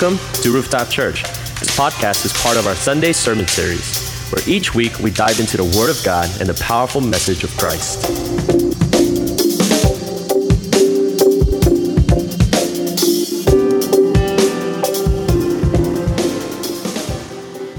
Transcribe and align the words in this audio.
Welcome 0.00 0.24
to 0.42 0.52
Rooftop 0.52 0.90
Church. 0.90 1.24
This 1.58 1.76
podcast 1.76 2.24
is 2.24 2.32
part 2.34 2.56
of 2.56 2.68
our 2.68 2.76
Sunday 2.76 3.12
sermon 3.12 3.48
series, 3.48 4.30
where 4.30 4.40
each 4.48 4.72
week 4.72 4.96
we 5.00 5.10
dive 5.10 5.40
into 5.40 5.56
the 5.56 5.64
Word 5.76 5.90
of 5.90 6.00
God 6.04 6.30
and 6.38 6.48
the 6.48 6.54
powerful 6.62 7.00
message 7.00 7.42
of 7.42 7.50
Christ. 7.56 8.06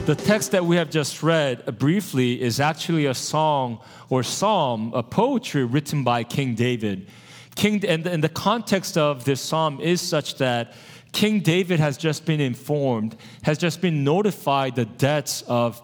The 0.05 0.15
text 0.15 0.51
that 0.51 0.65
we 0.65 0.75
have 0.75 0.89
just 0.89 1.23
read 1.23 1.63
uh, 1.65 1.71
briefly 1.71 2.41
is 2.41 2.59
actually 2.59 3.05
a 3.05 3.13
song 3.13 3.79
or 4.09 4.23
psalm, 4.23 4.91
a 4.93 5.03
poetry 5.03 5.63
written 5.63 6.03
by 6.03 6.25
King 6.25 6.53
David. 6.53 7.07
King, 7.55 7.85
and, 7.85 8.05
and 8.05 8.21
the 8.21 8.29
context 8.29 8.97
of 8.97 9.23
this 9.23 9.39
psalm 9.39 9.79
is 9.79 10.01
such 10.01 10.35
that 10.35 10.73
King 11.11 11.39
David 11.39 11.79
has 11.79 11.97
just 11.97 12.25
been 12.25 12.39
informed, 12.39 13.15
has 13.41 13.57
just 13.57 13.81
been 13.81 14.03
notified 14.03 14.75
the 14.75 14.85
deaths 14.85 15.43
of 15.47 15.81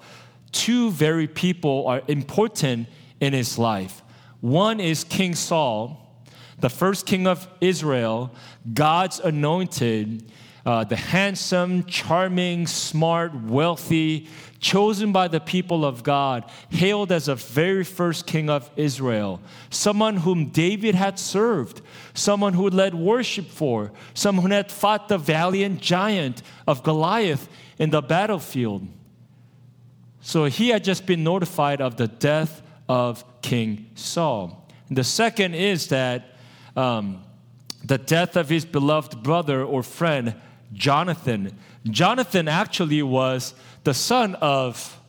two 0.51 0.91
very 0.91 1.27
people 1.27 1.87
are 1.87 2.01
important 2.07 2.87
in 3.19 3.33
his 3.33 3.57
life. 3.57 4.01
One 4.41 4.79
is 4.79 5.03
King 5.03 5.35
Saul, 5.35 6.05
the 6.59 6.69
first 6.69 7.05
king 7.05 7.27
of 7.27 7.47
Israel, 7.59 8.31
God's 8.73 9.19
anointed, 9.19 10.31
uh, 10.65 10.83
the 10.83 10.95
handsome, 10.95 11.83
charming, 11.83 12.65
smart, 12.65 13.35
wealthy, 13.35 14.27
chosen 14.59 15.11
by 15.11 15.27
the 15.27 15.39
people 15.39 15.85
of 15.85 16.01
God, 16.01 16.49
hailed 16.69 17.11
as 17.11 17.25
the 17.25 17.35
very 17.35 17.83
first 17.83 18.25
king 18.25 18.49
of 18.49 18.69
Israel, 18.75 19.41
someone 19.69 20.17
whom 20.17 20.49
David 20.49 20.95
had 20.95 21.19
served, 21.19 21.81
someone 22.15 22.53
who 22.53 22.69
led 22.69 22.95
worship 22.95 23.47
for, 23.47 23.91
someone 24.13 24.47
who 24.49 24.55
had 24.55 24.71
fought 24.71 25.07
the 25.07 25.17
valiant 25.17 25.81
giant 25.81 26.41
of 26.65 26.81
Goliath 26.81 27.47
in 27.77 27.91
the 27.91 28.01
battlefield. 28.01 28.87
So 30.21 30.45
he 30.45 30.69
had 30.69 30.83
just 30.83 31.05
been 31.05 31.23
notified 31.23 31.81
of 31.81 31.97
the 31.97 32.07
death 32.07 32.63
of 32.89 33.23
King 33.41 33.91
Saul. 33.93 34.67
And 34.89 34.97
the 34.97 35.03
second 35.03 35.53
is 35.53 35.87
that 35.89 36.35
um, 36.75 37.23
the 37.83 37.97
death 37.97 38.35
of 38.35 38.49
his 38.49 38.65
beloved 38.65 39.21
brother 39.21 39.63
or 39.63 39.83
friend, 39.83 40.35
Jonathan. 40.73 41.57
Jonathan 41.83 42.47
actually 42.47 43.03
was 43.03 43.53
the 43.83 43.93
son 43.93 44.35
of 44.35 44.99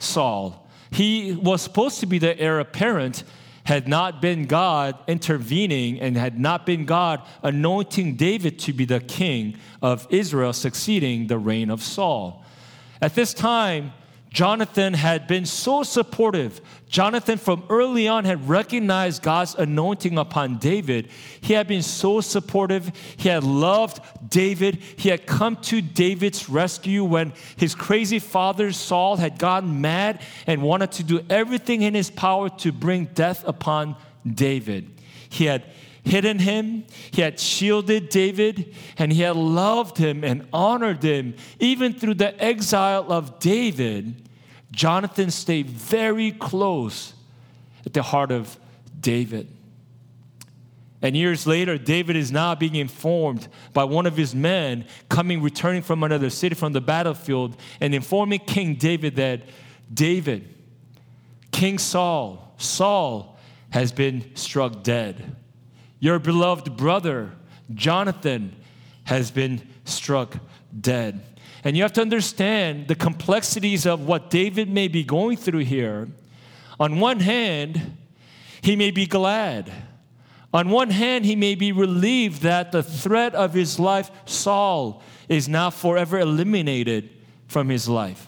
Saul. 0.00 0.68
He 0.90 1.32
was 1.32 1.62
supposed 1.62 2.00
to 2.00 2.06
be 2.06 2.18
the 2.18 2.38
heir 2.38 2.58
apparent, 2.58 3.22
had 3.70 3.86
not 3.86 4.20
been 4.20 4.46
God 4.46 4.98
intervening 5.06 6.00
and 6.00 6.16
had 6.16 6.40
not 6.40 6.66
been 6.66 6.84
God 6.84 7.22
anointing 7.44 8.16
David 8.16 8.58
to 8.58 8.72
be 8.72 8.84
the 8.84 8.98
king 8.98 9.56
of 9.80 10.08
Israel, 10.10 10.52
succeeding 10.52 11.28
the 11.28 11.38
reign 11.38 11.70
of 11.70 11.80
Saul. 11.80 12.44
At 13.00 13.14
this 13.14 13.32
time, 13.32 13.92
Jonathan 14.30 14.94
had 14.94 15.26
been 15.26 15.44
so 15.44 15.82
supportive. 15.82 16.60
Jonathan, 16.88 17.36
from 17.36 17.64
early 17.68 18.06
on, 18.06 18.24
had 18.24 18.48
recognized 18.48 19.22
God's 19.22 19.56
anointing 19.56 20.18
upon 20.18 20.58
David. 20.58 21.08
He 21.40 21.52
had 21.52 21.66
been 21.66 21.82
so 21.82 22.20
supportive. 22.20 22.92
He 23.16 23.28
had 23.28 23.42
loved 23.42 24.00
David. 24.28 24.76
He 24.76 25.08
had 25.08 25.26
come 25.26 25.56
to 25.62 25.82
David's 25.82 26.48
rescue 26.48 27.02
when 27.02 27.32
his 27.56 27.74
crazy 27.74 28.20
father, 28.20 28.70
Saul, 28.70 29.16
had 29.16 29.38
gotten 29.38 29.80
mad 29.80 30.20
and 30.46 30.62
wanted 30.62 30.92
to 30.92 31.02
do 31.02 31.24
everything 31.28 31.82
in 31.82 31.94
his 31.94 32.10
power 32.10 32.48
to 32.48 32.70
bring 32.70 33.06
death 33.06 33.42
upon 33.46 33.96
David. 34.24 34.90
He 35.28 35.46
had 35.46 35.64
hidden 36.04 36.38
him, 36.38 36.84
he 37.10 37.22
had 37.22 37.38
shielded 37.38 38.08
David, 38.08 38.74
and 38.98 39.12
he 39.12 39.22
had 39.22 39.36
loved 39.36 39.98
him 39.98 40.24
and 40.24 40.46
honored 40.52 41.02
him. 41.02 41.34
Even 41.58 41.92
through 41.92 42.14
the 42.14 42.42
exile 42.42 43.12
of 43.12 43.38
David, 43.38 44.28
Jonathan 44.72 45.30
stayed 45.30 45.68
very 45.68 46.32
close 46.32 47.14
at 47.84 47.92
the 47.92 48.02
heart 48.02 48.30
of 48.30 48.58
David. 49.00 49.48
And 51.02 51.16
years 51.16 51.46
later, 51.46 51.78
David 51.78 52.16
is 52.16 52.30
now 52.30 52.54
being 52.54 52.74
informed 52.74 53.48
by 53.72 53.84
one 53.84 54.06
of 54.06 54.16
his 54.16 54.34
men 54.34 54.84
coming, 55.08 55.40
returning 55.40 55.82
from 55.82 56.02
another 56.02 56.28
city 56.28 56.54
from 56.54 56.72
the 56.72 56.80
battlefield, 56.80 57.56
and 57.80 57.94
informing 57.94 58.40
King 58.40 58.74
David 58.74 59.16
that 59.16 59.40
David, 59.92 60.54
King 61.50 61.78
Saul, 61.78 62.54
Saul 62.58 63.38
has 63.70 63.92
been 63.92 64.36
struck 64.36 64.82
dead. 64.82 65.36
Your 66.00 66.18
beloved 66.18 66.76
brother, 66.76 67.32
Jonathan, 67.72 68.56
has 69.04 69.30
been 69.30 69.62
struck 69.84 70.36
dead. 70.78 71.22
And 71.62 71.76
you 71.76 71.82
have 71.82 71.92
to 71.94 72.00
understand 72.00 72.88
the 72.88 72.94
complexities 72.94 73.86
of 73.86 74.06
what 74.06 74.30
David 74.30 74.70
may 74.70 74.88
be 74.88 75.04
going 75.04 75.36
through 75.36 75.64
here. 75.64 76.08
On 76.78 76.98
one 76.98 77.20
hand, 77.20 77.98
he 78.62 78.76
may 78.76 78.90
be 78.90 79.06
glad. 79.06 79.70
On 80.52 80.70
one 80.70 80.90
hand, 80.90 81.26
he 81.26 81.36
may 81.36 81.54
be 81.54 81.70
relieved 81.70 82.42
that 82.42 82.72
the 82.72 82.82
threat 82.82 83.34
of 83.34 83.52
his 83.52 83.78
life, 83.78 84.10
Saul, 84.24 85.02
is 85.28 85.48
now 85.48 85.70
forever 85.70 86.18
eliminated 86.18 87.10
from 87.46 87.68
his 87.68 87.88
life. 87.88 88.26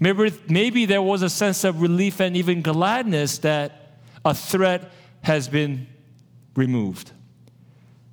Maybe, 0.00 0.32
maybe 0.48 0.86
there 0.86 1.02
was 1.02 1.22
a 1.22 1.28
sense 1.28 1.64
of 1.64 1.82
relief 1.82 2.20
and 2.20 2.36
even 2.36 2.62
gladness 2.62 3.38
that 3.38 3.98
a 4.24 4.32
threat 4.32 4.90
has 5.22 5.48
been 5.48 5.88
removed. 6.58 7.12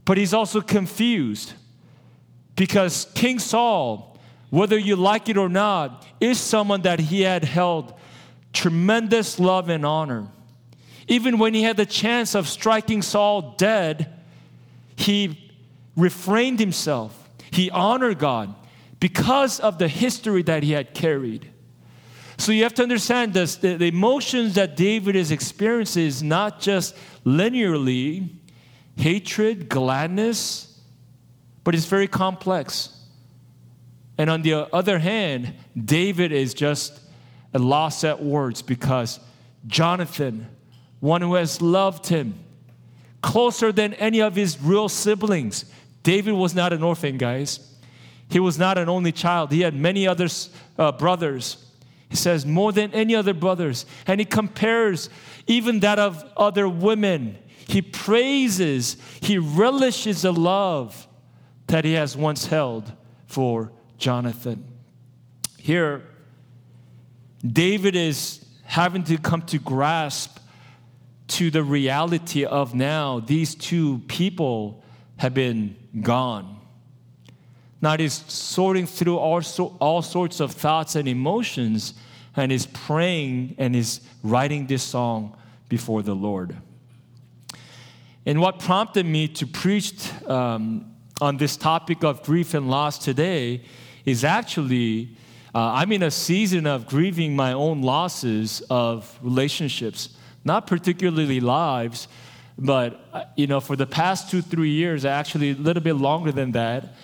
But 0.06 0.18
he's 0.18 0.34
also 0.34 0.62
confused 0.62 1.54
because 2.56 3.08
King 3.16 3.40
Saul, 3.40 4.18
whether 4.52 4.78
you 4.78 4.96
like 4.96 5.28
it 5.28 5.36
or 5.36 5.50
not, 5.50 6.06
is 6.22 6.40
someone 6.40 6.84
that 6.84 7.00
he 7.00 7.22
had 7.22 7.44
held 7.44 7.94
tremendous 8.54 9.40
love 9.40 9.68
and 9.68 9.86
honor. 9.86 10.28
Even 11.08 11.38
when 11.38 11.54
he 11.54 11.64
had 11.64 11.76
the 11.76 11.86
chance 11.86 12.36
of 12.36 12.48
striking 12.48 13.02
Saul 13.02 13.56
dead, 13.58 14.14
he 14.96 15.54
refrained 15.98 16.60
himself. 16.60 17.30
He 17.52 17.70
honored 17.70 18.20
God 18.20 18.56
because 19.00 19.60
of 19.60 19.78
the 19.78 19.88
history 19.88 20.44
that 20.44 20.64
he 20.64 20.72
had 20.72 20.94
carried. 20.94 21.50
So 22.38 22.52
you 22.52 22.64
have 22.64 22.74
to 22.76 22.84
understand 22.84 23.34
this 23.34 23.56
the, 23.56 23.76
the 23.76 23.88
emotions 23.88 24.56
that 24.56 24.76
David 24.76 25.16
is 25.16 25.32
experiencing 25.32 26.06
is 26.06 26.22
not 26.22 26.60
just 26.60 26.96
linearly 27.26 28.30
hatred, 28.98 29.68
gladness, 29.68 30.80
but 31.64 31.76
it's 31.76 31.86
very 31.86 32.08
complex. 32.08 32.92
And 34.18 34.30
on 34.30 34.42
the 34.44 34.74
other 34.74 35.00
hand, 35.00 35.54
David 35.76 36.32
is 36.32 36.54
just 36.54 37.02
a 37.54 37.60
loss 37.60 38.04
at 38.04 38.24
words 38.24 38.62
because 38.62 39.20
Jonathan, 39.68 40.48
one 41.00 41.22
who 41.22 41.36
has 41.36 41.62
loved 41.62 42.08
him 42.08 42.36
closer 43.22 43.72
than 43.72 43.94
any 43.96 44.22
of 44.22 44.36
his 44.36 44.62
real 44.62 44.88
siblings, 44.88 45.66
David 46.04 46.34
was 46.34 46.54
not 46.54 46.72
an 46.72 46.84
orphan, 46.84 47.18
guys. 47.18 47.76
He 48.30 48.40
was 48.40 48.58
not 48.58 48.78
an 48.78 48.90
only 48.90 49.12
child. 49.12 49.52
He 49.52 49.62
had 49.62 49.76
many 49.76 50.08
other 50.08 50.28
uh, 50.78 50.92
brothers. 50.92 51.65
He 52.16 52.18
says, 52.18 52.46
more 52.46 52.72
than 52.72 52.94
any 52.94 53.14
other 53.14 53.34
brothers. 53.34 53.86
And 54.08 54.22
he 54.22 54.26
compares 54.26 55.10
even 55.48 55.82
that 55.82 56.00
of 56.00 56.24
other 56.38 56.70
women. 56.70 57.38
He 57.68 57.82
praises, 57.82 58.96
he 59.20 59.38
relishes 59.38 60.22
the 60.22 60.32
love 60.32 61.10
that 61.68 61.84
he 61.84 61.92
has 61.92 62.16
once 62.16 62.46
held 62.46 62.90
for 63.28 63.74
Jonathan. 63.98 64.64
Here, 65.58 66.04
David 67.46 67.98
is 67.98 68.46
having 68.64 69.04
to 69.04 69.18
come 69.18 69.42
to 69.48 69.60
grasp 69.60 70.40
to 71.28 71.52
the 71.52 71.64
reality 71.64 72.46
of 72.46 72.74
now 72.74 73.20
these 73.20 73.56
two 73.56 74.00
people 74.08 74.86
have 75.18 75.34
been 75.34 75.76
gone. 76.00 76.62
Now 77.82 77.98
he's 77.98 78.24
sorting 78.32 78.88
through 78.88 79.18
all, 79.18 79.42
all 79.82 80.02
sorts 80.02 80.40
of 80.40 80.54
thoughts 80.54 80.96
and 80.96 81.10
emotions 81.10 81.96
and 82.36 82.52
is 82.52 82.66
praying 82.66 83.56
and 83.58 83.76
is 83.76 84.02
writing 84.24 84.68
this 84.68 84.84
song 84.84 85.36
before 85.70 86.02
the 86.02 86.16
Lord. 86.16 86.56
And 88.26 88.42
what 88.42 88.60
prompted 88.60 89.06
me 89.06 89.28
to 89.30 89.46
preach 89.46 90.12
um, 90.28 90.94
on 91.22 91.38
this 91.38 91.56
topic 91.56 92.04
of 92.04 92.24
grief 92.24 92.54
and 92.54 92.70
loss 92.70 92.98
today 92.98 93.62
is 94.06 94.24
actually 94.24 95.16
uh, 95.56 95.72
I'm 95.74 95.94
in 95.94 96.04
a 96.04 96.12
season 96.12 96.68
of 96.68 96.86
grieving 96.86 97.34
my 97.34 97.54
own 97.54 97.82
losses 97.82 98.62
of 98.70 99.18
relationships, 99.22 100.10
not 100.44 100.68
particularly 100.68 101.40
lives, 101.40 102.10
but 102.58 103.08
uh, 103.14 103.24
you 103.38 103.48
know, 103.48 103.62
for 103.62 103.78
the 103.78 103.86
past 103.86 104.30
two, 104.30 104.42
three 104.42 104.72
years, 104.72 105.06
actually 105.06 105.52
a 105.52 105.56
little 105.56 105.82
bit 105.82 105.94
longer 105.94 106.34
than 106.34 106.52
that. 106.52 106.96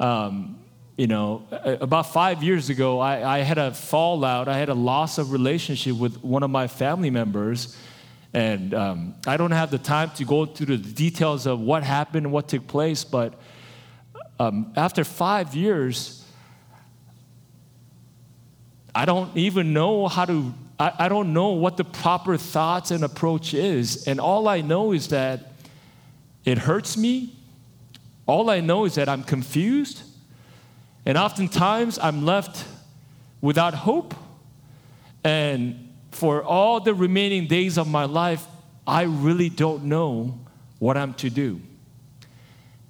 Um, 0.00 0.61
you 0.96 1.06
know, 1.06 1.46
about 1.50 2.12
five 2.12 2.42
years 2.42 2.68
ago, 2.68 3.00
I, 3.00 3.38
I, 3.38 3.40
had 3.40 3.56
a 3.56 3.72
fallout. 3.72 4.46
I 4.46 4.58
had 4.58 4.68
a 4.68 4.74
loss 4.74 5.16
of 5.16 5.32
relationship 5.32 5.96
with 5.96 6.22
one 6.22 6.42
of 6.42 6.50
my 6.50 6.66
family 6.66 7.08
members. 7.08 7.76
And 8.34 8.74
um, 8.74 9.14
I 9.26 9.36
don't 9.36 9.52
have 9.52 9.70
the 9.70 9.78
time 9.78 10.10
to 10.16 10.24
go 10.24 10.44
through 10.46 10.76
the 10.76 10.92
details 10.92 11.46
of 11.46 11.60
what 11.60 11.82
happened, 11.82 12.30
what 12.30 12.48
took 12.48 12.66
place, 12.66 13.04
but 13.04 13.34
um, 14.38 14.72
after 14.76 15.04
five 15.04 15.54
years, 15.54 16.24
I 18.94 19.04
don't 19.04 19.34
even 19.36 19.72
know 19.72 20.08
how 20.08 20.24
to, 20.24 20.52
I, 20.78 20.92
I 21.00 21.08
don't 21.08 21.32
know 21.32 21.50
what 21.50 21.76
the 21.76 21.84
proper 21.84 22.36
thoughts 22.36 22.90
and 22.90 23.04
approach 23.04 23.54
is. 23.54 24.06
And 24.06 24.20
all 24.20 24.48
I 24.48 24.60
know 24.60 24.92
is 24.92 25.08
that 25.08 25.52
it 26.44 26.58
hurts 26.58 26.96
me. 26.96 27.36
All 28.26 28.50
I 28.50 28.60
know 28.60 28.84
is 28.84 28.96
that 28.96 29.08
I'm 29.08 29.22
confused. 29.22 30.02
And 31.04 31.18
oftentimes 31.18 31.98
I'm 31.98 32.24
left 32.24 32.64
without 33.40 33.74
hope. 33.74 34.14
And 35.24 35.92
for 36.10 36.42
all 36.42 36.80
the 36.80 36.94
remaining 36.94 37.46
days 37.46 37.78
of 37.78 37.88
my 37.88 38.04
life, 38.04 38.44
I 38.86 39.02
really 39.02 39.48
don't 39.48 39.84
know 39.84 40.38
what 40.78 40.96
I'm 40.96 41.14
to 41.14 41.30
do. 41.30 41.60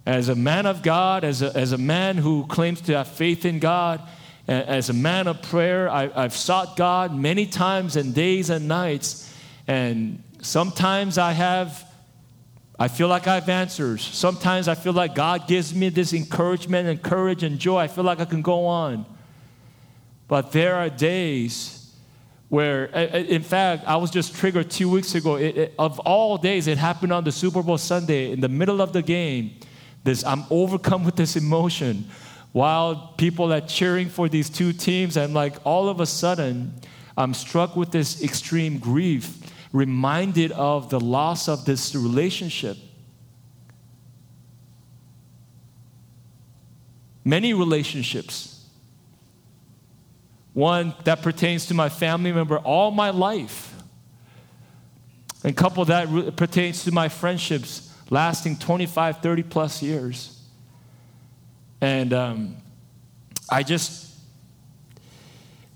As 0.05 0.29
a 0.29 0.35
man 0.35 0.67
of 0.67 0.83
God, 0.83 1.25
as 1.25 1.43
a, 1.43 1.57
as 1.57 1.73
a 1.73 1.79
man 1.79 2.17
who 2.17 2.47
claims 2.47 2.81
to 2.83 2.97
have 2.97 3.09
faith 3.09 3.45
in 3.45 3.59
God, 3.59 4.01
as 4.49 4.91
a 4.91 4.93
man 4.93 5.29
of 5.29 5.41
prayer, 5.43 5.89
I, 5.89 6.11
I've 6.15 6.35
sought 6.35 6.77
God 6.77 7.15
many 7.15 7.47
times 7.47 7.95
and 7.97 8.13
days 8.13 8.51
and 8.51 8.67
nights. 8.67 9.33
And 9.69 10.23
sometimes 10.41 11.19
I 11.19 11.33
have, 11.33 11.85
I 12.83 12.89
feel 12.89 13.07
like 13.07 13.29
I 13.29 13.37
have 13.37 13.49
answers. 13.49 14.03
Sometimes 14.03 14.67
I 14.67 14.75
feel 14.75 14.93
like 14.93 15.15
God 15.15 15.47
gives 15.47 15.73
me 15.73 15.89
this 15.89 16.13
encouragement 16.13 16.89
and 16.89 17.01
courage 17.01 17.45
and 17.45 17.57
joy. 17.57 17.79
I 17.79 17.87
feel 17.87 18.03
like 18.03 18.19
I 18.19 18.25
can 18.25 18.43
go 18.43 18.67
on. 18.67 19.07
But 20.27 20.51
there 20.51 20.75
are 20.75 20.91
days 20.91 21.95
where, 22.49 22.87
in 22.87 23.45
fact, 23.45 23.85
I 23.87 23.99
was 23.99 24.11
just 24.11 24.35
triggered 24.35 24.69
two 24.69 24.91
weeks 24.91 25.15
ago. 25.15 25.37
It, 25.37 25.57
it, 25.57 25.75
of 25.79 26.01
all 26.01 26.37
days, 26.39 26.67
it 26.67 26.77
happened 26.77 27.13
on 27.13 27.23
the 27.23 27.31
Super 27.31 27.63
Bowl 27.63 27.79
Sunday 27.79 28.33
in 28.33 28.41
the 28.41 28.49
middle 28.49 28.83
of 28.83 28.93
the 28.93 29.03
game. 29.03 29.61
This, 30.03 30.25
I'm 30.25 30.43
overcome 30.51 31.05
with 31.05 31.15
this 31.15 31.37
emotion 31.37 32.11
while 32.51 33.15
people 33.17 33.53
are 33.53 33.61
cheering 33.61 34.09
for 34.09 34.29
these 34.29 34.51
two 34.51 34.73
teams, 34.73 35.17
and 35.17 35.33
like 35.33 35.55
all 35.63 35.89
of 35.89 36.01
a 36.01 36.07
sudden, 36.07 36.75
I'm 37.17 37.33
struck 37.33 37.77
with 37.77 37.93
this 37.93 38.25
extreme 38.25 38.79
grief, 38.79 39.42
reminded 39.73 40.53
of 40.53 40.91
the 40.91 41.01
loss 41.01 41.49
of 41.49 41.65
this 41.65 41.95
relationship. 41.95 42.77
Many 47.25 47.55
relationships 47.55 48.53
one 50.55 50.95
that 51.05 51.23
pertains 51.23 51.67
to 51.67 51.75
my 51.75 51.89
family 51.89 52.33
member 52.33 52.59
all 52.59 52.91
my 52.91 53.11
life. 53.11 53.75
And 55.45 55.57
couple 55.57 55.85
that 55.87 56.09
re- 56.09 56.31
pertains 56.31 56.85
to 56.85 56.93
my 56.93 57.09
friendships 57.09 57.93
lasting 58.11 58.59
25, 58.59 59.19
30 59.19 59.43
plus 59.45 59.83
years. 59.83 60.39
And 61.81 62.13
um, 62.13 62.57
I 63.51 63.63
just, 63.63 64.12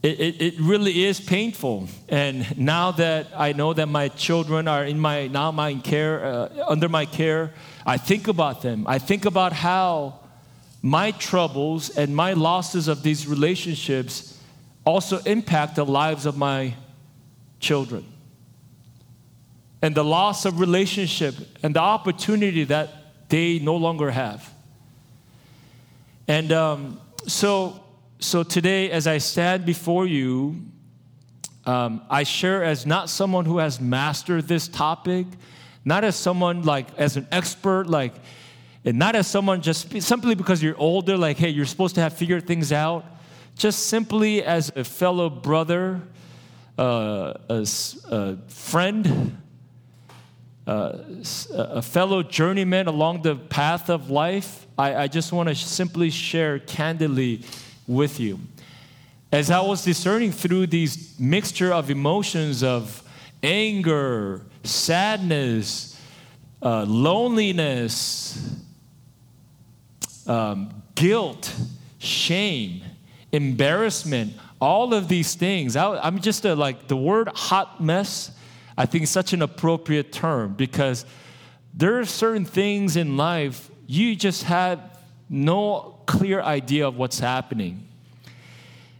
it, 0.02 0.20
it, 0.20 0.42
it, 0.42 0.60
really 0.60 1.04
is 1.04 1.20
painful. 1.20 1.88
And 2.08 2.58
now 2.58 2.92
that 2.92 3.28
I 3.34 3.52
know 3.52 3.72
that 3.72 3.86
my 3.86 4.08
children 4.08 4.68
are 4.68 4.84
in 4.84 5.00
my, 5.00 5.26
now 5.26 5.50
my 5.50 5.74
care, 5.74 6.24
uh, 6.24 6.48
under 6.68 6.88
my 6.88 7.06
care, 7.06 7.52
I 7.84 7.96
think 7.96 8.28
about 8.28 8.62
them. 8.62 8.86
I 8.86 8.98
think 8.98 9.24
about 9.24 9.52
how 9.52 10.20
my 10.82 11.10
troubles 11.12 11.90
and 11.90 12.14
my 12.14 12.34
losses 12.34 12.88
of 12.88 13.02
these 13.02 13.26
relationships 13.26 14.38
also 14.84 15.18
impact 15.24 15.76
the 15.76 15.84
lives 15.84 16.26
of 16.26 16.36
my 16.36 16.74
children. 17.58 18.04
And 19.82 19.94
the 19.94 20.04
loss 20.04 20.44
of 20.44 20.60
relationship 20.60 21.34
and 21.62 21.74
the 21.74 21.80
opportunity 21.80 22.64
that 22.64 23.28
they 23.28 23.58
no 23.58 23.76
longer 23.76 24.10
have. 24.10 24.48
And 26.28 26.52
um, 26.52 27.00
so, 27.26 27.82
so 28.18 28.42
today, 28.42 28.90
as 28.90 29.06
I 29.06 29.18
stand 29.18 29.66
before 29.66 30.06
you, 30.06 30.62
um, 31.66 32.02
I 32.08 32.22
share 32.22 32.64
as 32.64 32.86
not 32.86 33.10
someone 33.10 33.44
who 33.44 33.58
has 33.58 33.80
mastered 33.80 34.48
this 34.48 34.68
topic, 34.68 35.26
not 35.84 36.02
as 36.02 36.16
someone 36.16 36.62
like 36.62 36.86
as 36.96 37.16
an 37.16 37.26
expert, 37.30 37.88
like, 37.88 38.14
and 38.84 38.98
not 38.98 39.16
as 39.16 39.26
someone 39.26 39.60
just 39.60 40.00
simply 40.00 40.34
because 40.34 40.62
you're 40.62 40.78
older, 40.78 41.18
like, 41.18 41.36
hey, 41.36 41.50
you're 41.50 41.66
supposed 41.66 41.94
to 41.96 42.00
have 42.00 42.14
figured 42.14 42.46
things 42.46 42.72
out. 42.72 43.04
Just 43.56 43.88
simply 43.88 44.42
as 44.42 44.72
a 44.76 44.84
fellow 44.84 45.28
brother, 45.28 46.00
uh, 46.78 47.34
a, 47.50 47.66
a, 48.10 48.36
friend, 48.48 49.42
uh, 50.66 50.98
a 51.52 51.82
fellow 51.82 52.22
journeyman 52.22 52.86
along 52.86 53.22
the 53.22 53.34
path 53.34 53.90
of 53.90 54.08
life, 54.08 54.66
I, 54.78 54.94
I 54.94 55.08
just 55.08 55.32
want 55.32 55.48
to 55.48 55.54
simply 55.54 56.10
share 56.10 56.58
candidly 56.58 57.42
with 57.86 58.20
you. 58.20 58.40
As 59.32 59.50
I 59.50 59.60
was 59.60 59.84
discerning 59.84 60.32
through 60.32 60.68
these 60.68 61.18
mixture 61.18 61.72
of 61.72 61.90
emotions 61.90 62.62
of 62.62 63.02
anger, 63.42 64.42
sadness, 64.62 66.00
uh, 66.62 66.84
loneliness, 66.84 68.56
um, 70.26 70.82
guilt, 70.94 71.54
shame, 71.98 72.82
embarrassment, 73.32 74.34
all 74.60 74.94
of 74.94 75.08
these 75.08 75.34
things. 75.34 75.76
I, 75.76 76.06
am 76.06 76.20
just 76.20 76.44
a, 76.44 76.54
like 76.54 76.88
the 76.88 76.96
word 76.96 77.28
hot 77.28 77.82
mess, 77.82 78.30
I 78.76 78.86
think 78.86 79.04
is 79.04 79.10
such 79.10 79.32
an 79.32 79.42
appropriate 79.42 80.12
term 80.12 80.54
because 80.54 81.04
there 81.74 81.98
are 81.98 82.04
certain 82.04 82.44
things 82.44 82.96
in 82.96 83.16
life 83.16 83.70
you 83.86 84.16
just 84.16 84.44
have 84.44 84.95
no 85.28 85.98
clear 86.06 86.40
idea 86.40 86.86
of 86.86 86.96
what's 86.96 87.18
happening. 87.18 87.88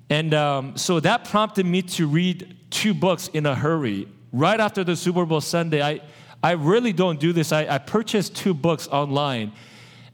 And 0.09 0.35
um, 0.35 0.77
so 0.77 1.01
that 1.01 1.25
prompted 1.25 1.67
me 1.67 1.83
to 1.83 2.07
read 2.07 2.57
two 2.71 2.95
books 2.95 3.29
in 3.29 3.47
a 3.47 3.55
hurry. 3.55 4.09
Right 4.33 4.61
after 4.61 4.85
the 4.85 4.97
Super 4.97 5.25
Bowl 5.25 5.41
Sunday, 5.41 5.83
I, 5.83 6.01
I 6.43 6.53
really 6.53 6.93
don't 6.93 7.19
do 7.19 7.33
this. 7.33 7.53
I, 7.53 7.67
I 7.67 7.79
purchased 7.79 8.37
two 8.37 8.55
books 8.55 8.87
online 8.89 9.53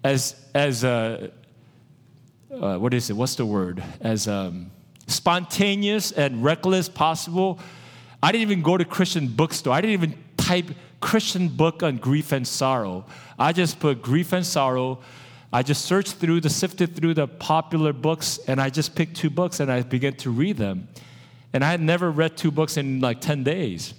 as, 0.04 0.36
as 0.54 0.84
a, 0.84 1.30
uh, 2.52 2.78
what 2.78 2.94
is 2.94 3.10
it? 3.10 3.14
What's 3.14 3.34
the 3.34 3.46
word? 3.46 3.82
As 4.00 4.28
um, 4.28 4.70
spontaneous 5.06 6.12
and 6.12 6.42
reckless 6.42 6.88
possible. 6.88 7.58
I 8.22 8.32
didn't 8.32 8.42
even 8.42 8.62
go 8.62 8.76
to 8.76 8.84
Christian 8.84 9.26
bookstore. 9.28 9.74
I 9.74 9.80
didn't 9.80 9.94
even 9.94 10.18
type 10.36 10.70
Christian 11.00 11.48
book 11.48 11.82
on 11.82 11.96
grief 11.96 12.32
and 12.32 12.46
sorrow. 12.46 13.04
I 13.38 13.52
just 13.52 13.80
put 13.80 14.00
grief 14.02 14.32
and 14.32 14.46
sorrow. 14.46 15.00
I 15.52 15.62
just 15.62 15.84
searched 15.84 16.14
through 16.14 16.40
the, 16.40 16.48
sifted 16.48 16.96
through 16.96 17.14
the 17.14 17.28
popular 17.28 17.92
books, 17.92 18.38
and 18.48 18.60
I 18.60 18.70
just 18.70 18.94
picked 18.94 19.16
two 19.16 19.28
books 19.28 19.60
and 19.60 19.70
I 19.70 19.82
began 19.82 20.14
to 20.14 20.30
read 20.30 20.56
them. 20.56 20.88
And 21.52 21.62
I 21.62 21.70
had 21.70 21.80
never 21.80 22.10
read 22.10 22.38
two 22.38 22.50
books 22.50 22.78
in 22.78 23.00
like 23.00 23.20
10 23.20 23.44
days. 23.44 23.92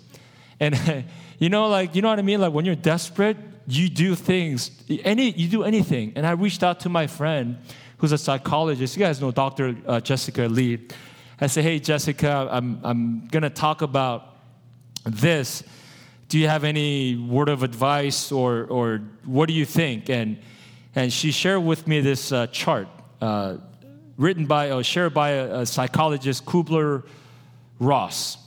And 0.60 1.06
you 1.40 1.50
know, 1.50 1.68
like, 1.68 1.96
you 1.96 2.02
know 2.02 2.10
what 2.10 2.18
I 2.18 2.24
mean? 2.24 2.42
Like 2.42 2.54
when 2.54 2.66
you're 2.66 2.76
desperate, 2.76 3.38
you 3.68 3.88
do 3.88 4.16
things, 4.16 4.72
any, 5.04 5.32
you 5.32 5.48
do 5.48 5.64
anything. 5.64 6.14
And 6.16 6.26
I 6.26 6.32
reached 6.32 6.64
out 6.64 6.80
to 6.82 6.90
my 6.90 7.06
friend 7.06 7.58
who's 7.98 8.12
a 8.12 8.18
psychologist. 8.18 8.98
You 8.98 9.02
guys 9.02 9.22
know 9.22 9.32
Dr. 9.32 9.76
Uh, 9.88 10.00
Jessica 10.00 10.48
Lee. 10.48 10.88
I 11.40 11.48
said, 11.48 11.64
Hey, 11.64 11.80
Jessica, 11.80 12.48
I'm, 12.52 12.80
I'm 12.84 13.28
to 13.28 13.50
talk 13.50 13.82
about 13.82 14.38
this. 15.06 15.64
Do 16.30 16.40
you 16.40 16.48
have 16.48 16.64
any 16.64 17.16
word 17.16 17.50
of 17.50 17.62
advice 17.62 18.32
or, 18.32 18.66
or 18.66 19.02
what 19.26 19.48
do 19.48 19.54
you 19.54 19.66
think? 19.66 20.10
And, 20.10 20.40
and 20.96 21.12
she 21.12 21.32
shared 21.32 21.64
with 21.64 21.88
me 21.88 22.02
this 22.02 22.32
uh, 22.32 22.48
chart 22.48 22.88
uh, 23.22 23.58
written 24.18 24.46
by 24.46 24.72
or 24.72 24.84
shared 24.84 25.14
by 25.14 25.30
a, 25.32 25.62
a 25.62 25.66
psychologist, 25.66 26.46
Kubler 26.46 27.04
Ross. 27.80 28.38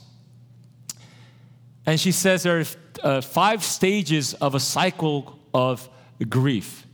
And 1.85 1.99
she 1.99 2.11
says 2.11 2.43
there 2.43 2.59
are 2.59 2.65
uh, 3.03 3.21
five 3.21 3.63
stages 3.63 4.33
of 4.35 4.55
a 4.55 4.59
cycle 4.59 5.39
of 5.53 5.87
grief 6.29 6.87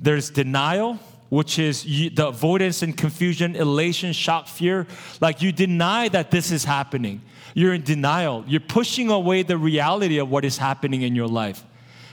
there's 0.00 0.30
denial, 0.30 0.98
which 1.28 1.58
is 1.58 1.82
the 1.82 2.28
avoidance 2.28 2.82
and 2.82 2.96
confusion, 2.96 3.56
elation, 3.56 4.12
shock, 4.12 4.46
fear. 4.46 4.86
Like 5.20 5.42
you 5.42 5.52
deny 5.52 6.08
that 6.08 6.30
this 6.30 6.52
is 6.52 6.64
happening. 6.64 7.22
You're 7.54 7.74
in 7.74 7.82
denial. 7.82 8.44
You're 8.46 8.60
pushing 8.60 9.10
away 9.10 9.42
the 9.42 9.58
reality 9.58 10.18
of 10.18 10.30
what 10.30 10.44
is 10.44 10.58
happening 10.58 11.02
in 11.02 11.14
your 11.14 11.26
life. 11.26 11.64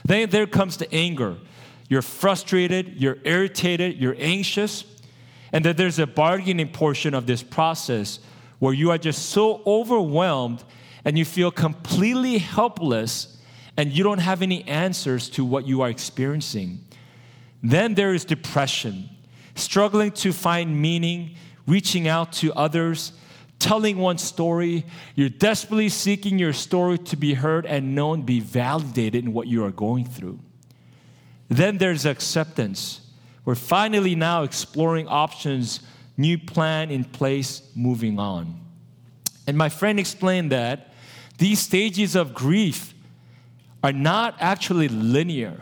Then 0.04 0.28
there 0.30 0.46
comes 0.46 0.76
the 0.76 0.92
anger. 0.92 1.36
You're 1.88 2.02
frustrated, 2.02 3.00
you're 3.00 3.18
irritated, 3.24 3.98
you're 3.98 4.16
anxious. 4.18 4.84
And 5.52 5.64
that 5.64 5.76
there's 5.76 5.98
a 5.98 6.06
bargaining 6.06 6.68
portion 6.68 7.14
of 7.14 7.26
this 7.26 7.42
process 7.42 8.18
where 8.58 8.74
you 8.74 8.90
are 8.90 8.98
just 8.98 9.30
so 9.30 9.62
overwhelmed 9.66 10.64
and 11.04 11.16
you 11.16 11.24
feel 11.24 11.50
completely 11.50 12.38
helpless 12.38 13.38
and 13.76 13.92
you 13.92 14.02
don't 14.02 14.18
have 14.18 14.42
any 14.42 14.64
answers 14.64 15.28
to 15.30 15.44
what 15.44 15.66
you 15.66 15.82
are 15.82 15.88
experiencing. 15.88 16.84
Then 17.62 17.94
there 17.94 18.14
is 18.14 18.24
depression, 18.24 19.10
struggling 19.54 20.12
to 20.12 20.32
find 20.32 20.80
meaning, 20.80 21.36
reaching 21.66 22.08
out 22.08 22.32
to 22.34 22.52
others, 22.54 23.12
telling 23.58 23.98
one 23.98 24.18
story. 24.18 24.84
You're 25.14 25.28
desperately 25.28 25.88
seeking 25.88 26.38
your 26.38 26.52
story 26.52 26.98
to 26.98 27.16
be 27.16 27.34
heard 27.34 27.66
and 27.66 27.94
known, 27.94 28.22
be 28.22 28.40
validated 28.40 29.24
in 29.24 29.32
what 29.32 29.46
you 29.46 29.64
are 29.64 29.70
going 29.70 30.06
through. 30.06 30.40
Then 31.48 31.78
there's 31.78 32.04
acceptance, 32.06 33.00
We're 33.44 33.54
finally 33.54 34.16
now 34.16 34.42
exploring 34.42 35.06
options, 35.06 35.80
new 36.16 36.36
plan 36.36 36.90
in 36.90 37.04
place, 37.04 37.62
moving 37.76 38.18
on. 38.18 38.60
And 39.46 39.56
my 39.56 39.68
friend 39.68 40.00
explained 40.00 40.50
that 40.50 40.92
these 41.38 41.60
stages 41.60 42.16
of 42.16 42.34
grief 42.34 42.92
are 43.84 43.92
not 43.92 44.34
actually 44.40 44.88
linear. 44.88 45.60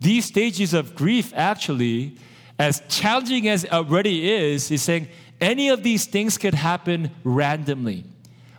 These 0.00 0.24
stages 0.24 0.72
of 0.72 0.94
grief, 0.94 1.32
actually, 1.36 2.16
as 2.58 2.82
challenging 2.88 3.48
as 3.48 3.64
it 3.64 3.72
already 3.72 4.32
is, 4.32 4.70
is 4.70 4.82
saying 4.82 5.08
any 5.40 5.68
of 5.68 5.82
these 5.82 6.06
things 6.06 6.38
could 6.38 6.54
happen 6.54 7.10
randomly. 7.24 8.04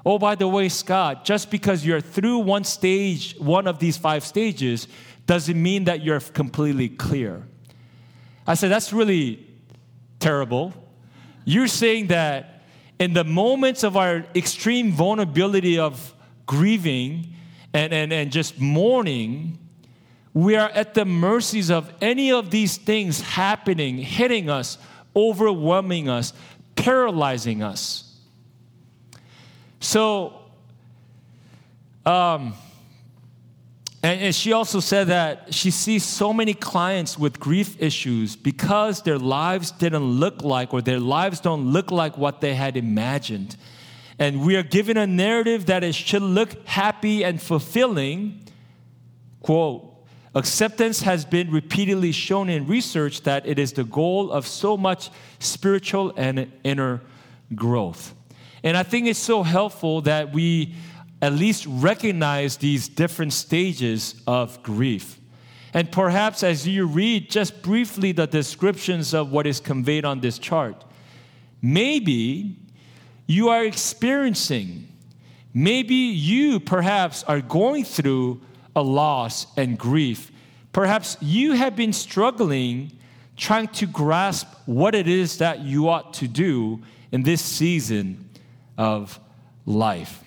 Oh, 0.05 0.19
by 0.19 0.35
the 0.35 0.47
way, 0.47 0.67
Scott, 0.69 1.23
just 1.23 1.49
because 1.49 1.85
you're 1.85 2.01
through 2.01 2.39
one 2.39 2.65
stage, 2.65 3.35
one 3.39 3.67
of 3.67 3.79
these 3.79 3.97
five 3.97 4.25
stages, 4.25 4.87
doesn't 5.25 5.61
mean 5.61 5.85
that 5.85 6.03
you're 6.03 6.19
completely 6.19 6.89
clear. 6.89 7.47
I 8.45 8.55
said, 8.55 8.69
that's 8.69 8.91
really 8.91 9.47
terrible. 10.19 10.73
You're 11.45 11.67
saying 11.67 12.07
that 12.07 12.63
in 12.99 13.13
the 13.13 13.23
moments 13.23 13.83
of 13.83 13.97
our 13.97 14.25
extreme 14.35 14.91
vulnerability 14.91 15.79
of 15.79 16.13
grieving 16.45 17.33
and, 17.73 17.93
and, 17.93 18.13
and 18.13 18.31
just 18.31 18.59
mourning, 18.59 19.57
we 20.33 20.55
are 20.55 20.69
at 20.69 20.93
the 20.93 21.05
mercies 21.05 21.69
of 21.69 21.91
any 22.01 22.31
of 22.31 22.49
these 22.49 22.77
things 22.77 23.21
happening, 23.21 23.97
hitting 23.97 24.49
us, 24.49 24.77
overwhelming 25.15 26.09
us, 26.09 26.33
paralyzing 26.75 27.61
us. 27.61 28.17
So, 29.79 30.39
um, 32.05 32.53
and, 34.03 34.35
she 34.35 34.51
also 34.51 34.81
said 34.81 35.07
that 35.07 35.53
she 35.53 35.71
sees 35.71 36.03
so 36.03 36.33
many 36.33 36.53
clients 36.53 37.17
with 37.17 37.39
grief 37.39 37.81
issues 37.81 38.35
because 38.35 39.01
their 39.01 39.17
lives 39.17 39.71
didn't 39.71 40.03
look 40.03 40.43
like, 40.43 40.73
or 40.73 40.81
their 40.81 40.99
lives 40.99 41.39
don't 41.39 41.71
look 41.71 41.89
like 41.89 42.17
what 42.17 42.41
they 42.41 42.53
had 42.53 42.75
imagined. 42.75 43.55
And 44.19 44.45
we 44.45 44.57
are 44.57 44.63
given 44.63 44.97
a 44.97 45.07
narrative 45.07 45.67
that 45.67 45.85
it 45.85 45.95
should 45.95 46.21
look 46.21 46.67
happy 46.67 47.23
and 47.23 47.41
fulfilling. 47.41 48.41
Quote, 49.41 49.89
acceptance 50.35 51.01
has 51.01 51.23
been 51.23 51.49
repeatedly 51.49 52.11
shown 52.11 52.49
in 52.49 52.67
research 52.67 53.21
that 53.21 53.47
it 53.47 53.57
is 53.57 53.71
the 53.71 53.85
goal 53.85 54.31
of 54.31 54.45
so 54.45 54.75
much 54.75 55.11
spiritual 55.39 56.13
and 56.17 56.51
inner 56.65 57.01
growth. 57.55 58.13
And 58.63 58.75
I 58.75 58.83
think 58.83 59.07
it's 59.07 59.19
so 59.19 59.43
helpful 59.43 60.01
that 60.01 60.33
we 60.33 60.75
at 61.23 61.31
least 61.31 61.65
recognize 61.69 62.57
these 62.57 62.89
different 62.89 63.31
stages 63.31 64.21
of 64.27 64.61
grief. 64.61 65.21
And 65.73 65.89
perhaps 65.89 66.43
as 66.43 66.67
you 66.67 66.85
read 66.85 67.31
just 67.31 67.61
briefly 67.61 68.11
the 68.11 68.27
descriptions 68.27 69.13
of 69.13 69.31
what 69.31 69.47
is 69.47 69.61
conveyed 69.61 70.03
on 70.03 70.19
this 70.19 70.37
chart, 70.37 70.83
maybe 71.61 72.57
you 73.25 73.47
are 73.47 73.63
experiencing, 73.63 74.85
maybe 75.53 75.95
you 75.95 76.59
perhaps 76.59 77.23
are 77.23 77.39
going 77.39 77.85
through 77.85 78.41
a 78.75 78.83
loss 78.83 79.47
and 79.55 79.79
grief. 79.79 80.29
Perhaps 80.73 81.15
you 81.21 81.53
have 81.53 81.73
been 81.73 81.93
struggling 81.93 82.91
trying 83.37 83.69
to 83.69 83.85
grasp 83.85 84.47
what 84.65 84.93
it 84.93 85.07
is 85.07 85.37
that 85.37 85.61
you 85.61 85.87
ought 85.87 86.13
to 86.15 86.27
do 86.27 86.81
in 87.13 87.23
this 87.23 87.41
season 87.41 88.29
of 88.77 89.21
life. 89.65 90.22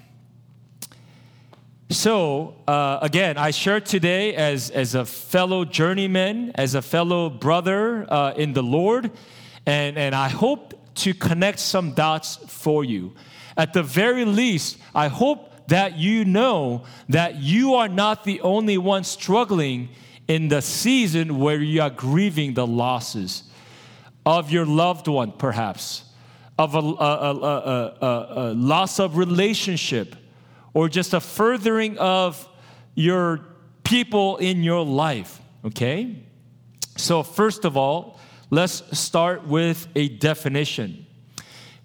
So, 1.88 2.56
uh, 2.66 2.98
again, 3.00 3.38
I 3.38 3.52
share 3.52 3.80
today 3.80 4.34
as, 4.34 4.70
as 4.70 4.96
a 4.96 5.04
fellow 5.04 5.64
journeyman, 5.64 6.50
as 6.56 6.74
a 6.74 6.82
fellow 6.82 7.30
brother 7.30 8.12
uh, 8.12 8.32
in 8.36 8.54
the 8.54 8.62
Lord, 8.62 9.12
and, 9.66 9.96
and 9.96 10.12
I 10.12 10.28
hope 10.28 10.74
to 10.96 11.14
connect 11.14 11.60
some 11.60 11.92
dots 11.92 12.36
for 12.48 12.84
you. 12.84 13.14
At 13.56 13.72
the 13.72 13.84
very 13.84 14.24
least, 14.24 14.78
I 14.96 15.06
hope 15.06 15.68
that 15.68 15.96
you 15.96 16.24
know 16.24 16.82
that 17.08 17.36
you 17.36 17.74
are 17.74 17.88
not 17.88 18.24
the 18.24 18.40
only 18.40 18.78
one 18.78 19.04
struggling 19.04 19.90
in 20.26 20.48
the 20.48 20.62
season 20.62 21.38
where 21.38 21.60
you 21.62 21.82
are 21.82 21.90
grieving 21.90 22.54
the 22.54 22.66
losses 22.66 23.44
of 24.24 24.50
your 24.50 24.66
loved 24.66 25.06
one, 25.06 25.30
perhaps, 25.30 26.02
of 26.58 26.74
a, 26.74 26.78
a, 26.78 27.92
a, 28.02 28.26
a 28.50 28.54
loss 28.54 28.98
of 28.98 29.16
relationship 29.16 30.16
or 30.76 30.90
just 30.90 31.14
a 31.14 31.20
furthering 31.20 31.96
of 31.96 32.46
your 32.94 33.40
people 33.82 34.36
in 34.36 34.62
your 34.62 34.84
life, 34.84 35.40
okay? 35.64 36.22
So, 36.98 37.22
first 37.22 37.64
of 37.64 37.78
all, 37.78 38.20
let's 38.50 38.82
start 38.98 39.46
with 39.46 39.88
a 39.96 40.08
definition. 40.08 41.06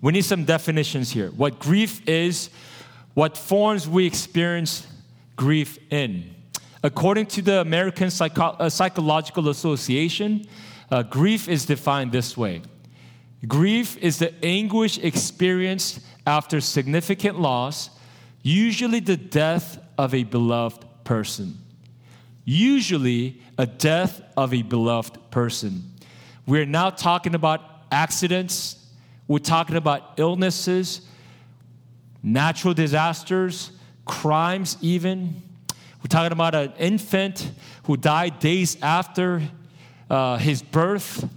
We 0.01 0.11
need 0.11 0.25
some 0.25 0.43
definitions 0.43 1.09
here. 1.09 1.29
What 1.29 1.57
grief 1.57 2.05
is, 2.05 2.49
what 3.13 3.37
forms 3.37 3.87
we 3.87 4.05
experience 4.05 4.85
grief 5.37 5.79
in. 5.89 6.35
According 6.83 7.27
to 7.27 7.41
the 7.41 7.61
American 7.61 8.11
Psycho- 8.11 8.57
uh, 8.59 8.69
Psychological 8.69 9.47
Association, 9.47 10.45
uh, 10.91 11.03
grief 11.03 11.47
is 11.47 11.65
defined 11.65 12.11
this 12.11 12.35
way 12.35 12.61
Grief 13.47 13.95
is 13.99 14.19
the 14.19 14.33
anguish 14.43 14.97
experienced 14.97 16.01
after 16.27 16.59
significant 16.59 17.39
loss 17.39 17.89
usually 18.41 18.99
the 18.99 19.17
death 19.17 19.79
of 19.97 20.13
a 20.13 20.23
beloved 20.23 20.85
person. 21.03 21.57
Usually, 22.43 23.39
a 23.57 23.65
death 23.65 24.21
of 24.35 24.53
a 24.53 24.61
beloved 24.61 25.31
person. 25.31 25.83
We're 26.47 26.65
now 26.65 26.89
talking 26.89 27.35
about 27.35 27.61
accidents, 27.91 28.77
we're 29.27 29.39
talking 29.39 29.75
about 29.75 30.13
illnesses, 30.17 31.01
natural 32.23 32.73
disasters, 32.73 33.71
crimes, 34.05 34.77
even. 34.81 35.41
We're 35.99 36.09
talking 36.09 36.31
about 36.31 36.55
an 36.55 36.73
infant 36.79 37.51
who 37.83 37.95
died 37.95 38.39
days 38.39 38.75
after 38.81 39.43
uh, 40.09 40.37
his 40.37 40.63
birth, 40.63 41.29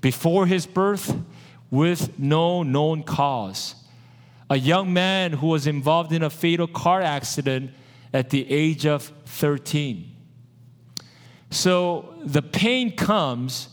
before 0.00 0.46
his 0.46 0.66
birth, 0.66 1.16
with 1.70 2.16
no 2.18 2.62
known 2.62 3.02
cause 3.02 3.74
a 4.50 4.56
young 4.56 4.92
man 4.92 5.32
who 5.32 5.48
was 5.48 5.66
involved 5.66 6.12
in 6.12 6.22
a 6.22 6.30
fatal 6.30 6.66
car 6.66 7.00
accident 7.00 7.70
at 8.12 8.30
the 8.30 8.50
age 8.50 8.86
of 8.86 9.12
13. 9.26 10.10
So 11.50 12.14
the 12.24 12.42
pain 12.42 12.96
comes, 12.96 13.68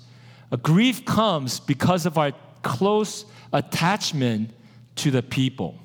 a 0.51 0.57
grief 0.57 1.03
comes 1.05 1.59
because 1.59 2.05
of 2.05 2.17
our 2.17 2.31
close 2.63 3.25
attachment 3.51 4.51
to 4.95 5.11
the 5.11 5.23
people. 5.23 5.77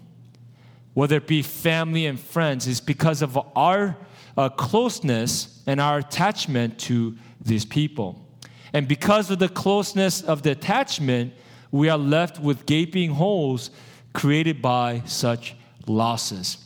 Whether 0.94 1.16
it 1.16 1.26
be 1.26 1.42
family 1.42 2.06
and 2.06 2.18
friends, 2.18 2.66
is 2.66 2.80
because 2.80 3.22
of 3.22 3.38
our 3.56 3.96
uh, 4.36 4.48
closeness 4.50 5.62
and 5.66 5.80
our 5.80 5.98
attachment 5.98 6.78
to 6.80 7.16
these 7.40 7.64
people. 7.64 8.26
And 8.72 8.86
because 8.86 9.30
of 9.30 9.38
the 9.38 9.48
closeness 9.48 10.22
of 10.22 10.42
the 10.42 10.52
attachment, 10.52 11.34
we 11.70 11.88
are 11.88 11.98
left 11.98 12.40
with 12.40 12.66
gaping 12.66 13.10
holes 13.10 13.70
created 14.16 14.62
by 14.62 15.02
such 15.04 15.54
losses. 15.86 16.56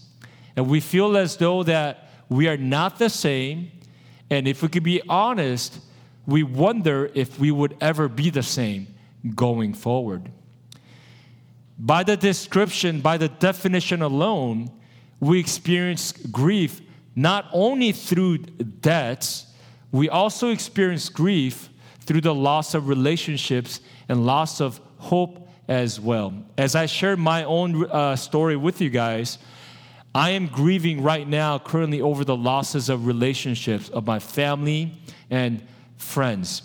And 0.54 0.68
we 0.68 0.78
feel 0.78 1.16
as 1.16 1.36
though 1.36 1.64
that 1.64 2.08
we 2.28 2.46
are 2.46 2.56
not 2.56 3.00
the 3.00 3.10
same. 3.10 3.72
And 4.30 4.46
if 4.46 4.62
we 4.62 4.68
could 4.68 4.84
be 4.84 5.02
honest, 5.08 5.80
we 6.26 6.44
wonder 6.44 7.10
if 7.12 7.40
we 7.40 7.50
would 7.50 7.76
ever 7.80 8.08
be 8.08 8.30
the 8.30 8.44
same 8.44 8.86
going 9.34 9.74
forward. 9.74 10.30
By 11.76 12.04
the 12.04 12.16
description, 12.16 13.00
by 13.00 13.16
the 13.16 13.28
definition 13.28 14.00
alone, 14.00 14.70
we 15.18 15.40
experience 15.40 16.12
grief 16.12 16.80
not 17.16 17.46
only 17.52 17.90
through 17.90 18.38
debts, 18.38 19.46
we 19.90 20.08
also 20.08 20.50
experience 20.50 21.08
grief 21.08 21.68
through 21.98 22.20
the 22.20 22.34
loss 22.34 22.74
of 22.74 22.86
relationships 22.86 23.80
and 24.08 24.24
loss 24.24 24.60
of 24.60 24.80
hope 24.98 25.48
as 25.70 26.00
well. 26.00 26.34
As 26.58 26.74
I 26.74 26.86
share 26.86 27.16
my 27.16 27.44
own 27.44 27.88
uh, 27.88 28.16
story 28.16 28.56
with 28.56 28.80
you 28.80 28.90
guys, 28.90 29.38
I 30.12 30.30
am 30.30 30.48
grieving 30.48 31.00
right 31.00 31.26
now, 31.26 31.60
currently, 31.60 32.02
over 32.02 32.24
the 32.24 32.36
losses 32.36 32.88
of 32.88 33.06
relationships 33.06 33.88
of 33.88 34.04
my 34.04 34.18
family 34.18 34.92
and 35.30 35.62
friends. 35.96 36.62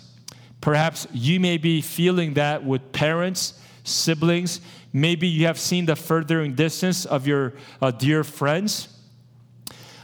Perhaps 0.60 1.06
you 1.12 1.38
may 1.38 1.56
be 1.56 1.80
feeling 1.80 2.34
that 2.34 2.64
with 2.64 2.90
parents, 2.90 3.60
siblings. 3.84 4.60
Maybe 4.92 5.28
you 5.28 5.46
have 5.46 5.60
seen 5.60 5.86
the 5.86 5.94
furthering 5.94 6.56
distance 6.56 7.04
of 7.06 7.28
your 7.28 7.52
uh, 7.80 7.92
dear 7.92 8.24
friends. 8.24 8.88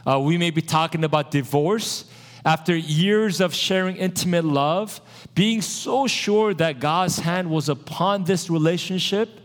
Uh, 0.07 0.21
we 0.21 0.37
may 0.37 0.49
be 0.49 0.61
talking 0.61 1.03
about 1.03 1.29
divorce. 1.29 2.05
After 2.45 2.75
years 2.75 3.39
of 3.39 3.53
sharing 3.53 3.95
intimate 3.95 4.43
love, 4.43 4.99
being 5.33 5.61
so 5.61 6.07
sure 6.07 6.53
that 6.55 6.79
God's 6.79 7.19
hand 7.19 7.49
was 7.49 7.69
upon 7.69 8.25
this 8.25 8.49
relationship, 8.49 9.39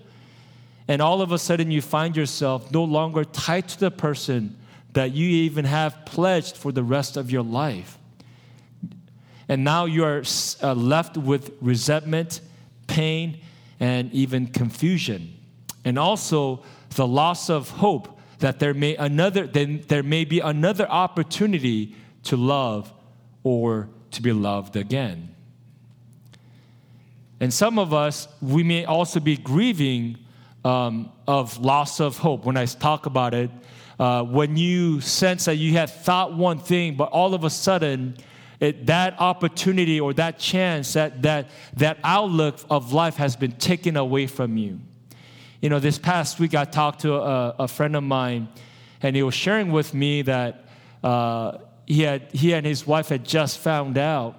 and 0.88 1.00
all 1.00 1.22
of 1.22 1.30
a 1.30 1.38
sudden 1.38 1.70
you 1.70 1.80
find 1.80 2.16
yourself 2.16 2.72
no 2.72 2.82
longer 2.82 3.24
tied 3.24 3.68
to 3.68 3.78
the 3.78 3.90
person 3.90 4.56
that 4.94 5.12
you 5.12 5.28
even 5.28 5.64
have 5.64 6.04
pledged 6.06 6.56
for 6.56 6.72
the 6.72 6.82
rest 6.82 7.16
of 7.16 7.30
your 7.30 7.42
life. 7.42 7.98
And 9.48 9.64
now 9.64 9.84
you 9.84 10.04
are 10.04 10.22
uh, 10.62 10.74
left 10.74 11.16
with 11.16 11.52
resentment, 11.60 12.40
pain, 12.86 13.40
and 13.78 14.12
even 14.12 14.46
confusion. 14.48 15.34
And 15.84 15.98
also 15.98 16.64
the 16.96 17.06
loss 17.06 17.48
of 17.48 17.70
hope 17.70 18.18
that 18.40 18.58
there 18.58 18.74
may 18.74 18.94
another 18.96 19.46
then 19.46 19.84
there 19.88 20.02
may 20.02 20.24
be 20.24 20.40
another 20.40 20.88
opportunity 20.88 21.96
to 22.28 22.36
love 22.36 22.92
or 23.42 23.88
to 24.12 24.22
be 24.22 24.32
loved 24.32 24.76
again. 24.76 25.34
And 27.40 27.52
some 27.52 27.78
of 27.78 27.94
us, 27.94 28.28
we 28.40 28.62
may 28.62 28.84
also 28.84 29.20
be 29.20 29.36
grieving 29.36 30.18
um, 30.64 31.12
of 31.26 31.58
loss 31.58 32.00
of 32.00 32.18
hope. 32.18 32.44
When 32.44 32.56
I 32.56 32.66
talk 32.66 33.06
about 33.06 33.32
it, 33.32 33.50
uh, 33.98 34.24
when 34.24 34.56
you 34.56 35.00
sense 35.00 35.44
that 35.46 35.56
you 35.56 35.72
had 35.72 35.90
thought 35.90 36.34
one 36.34 36.58
thing, 36.58 36.96
but 36.96 37.10
all 37.10 37.34
of 37.34 37.44
a 37.44 37.50
sudden, 37.50 38.16
it, 38.60 38.86
that 38.86 39.20
opportunity 39.20 40.00
or 40.00 40.12
that 40.14 40.38
chance, 40.38 40.92
that, 40.94 41.22
that, 41.22 41.48
that 41.76 41.98
outlook 42.02 42.58
of 42.70 42.92
life 42.92 43.16
has 43.16 43.36
been 43.36 43.52
taken 43.52 43.96
away 43.96 44.26
from 44.26 44.56
you. 44.56 44.80
You 45.62 45.70
know, 45.70 45.78
this 45.78 45.98
past 45.98 46.38
week 46.40 46.54
I 46.54 46.64
talked 46.64 47.00
to 47.00 47.14
a, 47.14 47.54
a 47.60 47.68
friend 47.68 47.96
of 47.96 48.02
mine, 48.02 48.48
and 49.00 49.14
he 49.14 49.22
was 49.22 49.34
sharing 49.34 49.70
with 49.70 49.94
me 49.94 50.22
that 50.22 50.66
uh, 51.02 51.58
he, 51.88 52.02
had, 52.02 52.30
he 52.32 52.52
and 52.52 52.66
his 52.66 52.86
wife 52.86 53.08
had 53.08 53.24
just 53.24 53.58
found 53.58 53.96
out 53.96 54.36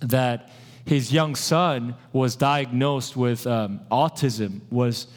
that 0.00 0.48
his 0.84 1.12
young 1.12 1.34
son 1.34 1.96
was 2.12 2.36
diagnosed 2.36 3.16
with 3.16 3.46
um, 3.46 3.80
autism, 3.90 4.60
was 4.70 5.08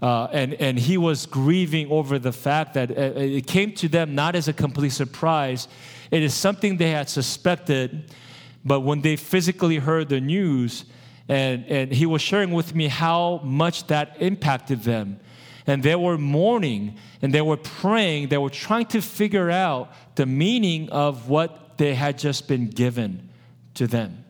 uh, 0.00 0.28
and, 0.32 0.54
and 0.54 0.78
he 0.78 0.98
was 0.98 1.26
grieving 1.26 1.88
over 1.90 2.18
the 2.18 2.32
fact 2.32 2.74
that 2.74 2.90
uh, 2.90 3.12
it 3.16 3.46
came 3.46 3.72
to 3.72 3.88
them 3.88 4.16
not 4.16 4.34
as 4.34 4.48
a 4.48 4.52
complete 4.52 4.90
surprise. 4.90 5.68
It 6.10 6.22
is 6.24 6.34
something 6.34 6.76
they 6.76 6.90
had 6.90 7.08
suspected, 7.08 8.12
but 8.64 8.80
when 8.80 9.00
they 9.00 9.14
physically 9.14 9.78
heard 9.78 10.08
the 10.08 10.20
news, 10.20 10.84
and, 11.28 11.64
and 11.66 11.92
he 11.92 12.06
was 12.06 12.20
sharing 12.20 12.50
with 12.50 12.74
me 12.74 12.88
how 12.88 13.40
much 13.44 13.86
that 13.88 14.16
impacted 14.20 14.82
them. 14.82 15.20
And 15.66 15.82
they 15.82 15.94
were 15.94 16.18
mourning 16.18 16.96
and 17.20 17.32
they 17.32 17.40
were 17.40 17.56
praying, 17.56 18.28
they 18.28 18.38
were 18.38 18.50
trying 18.50 18.86
to 18.86 19.00
figure 19.00 19.50
out 19.50 19.92
the 20.16 20.26
meaning 20.26 20.90
of 20.90 21.28
what 21.28 21.78
they 21.78 21.94
had 21.94 22.18
just 22.18 22.48
been 22.48 22.68
given 22.68 23.28
to 23.74 23.86
them. 23.86 24.24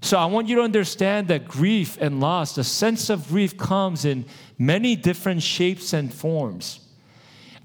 So 0.00 0.18
I 0.18 0.26
want 0.26 0.48
you 0.48 0.56
to 0.56 0.62
understand 0.62 1.28
that 1.28 1.48
grief 1.48 1.96
and 2.00 2.20
loss, 2.20 2.54
the 2.54 2.64
sense 2.64 3.08
of 3.08 3.28
grief 3.28 3.56
comes 3.56 4.04
in 4.04 4.26
many 4.58 4.96
different 4.96 5.42
shapes 5.42 5.94
and 5.94 6.12
forms. 6.12 6.80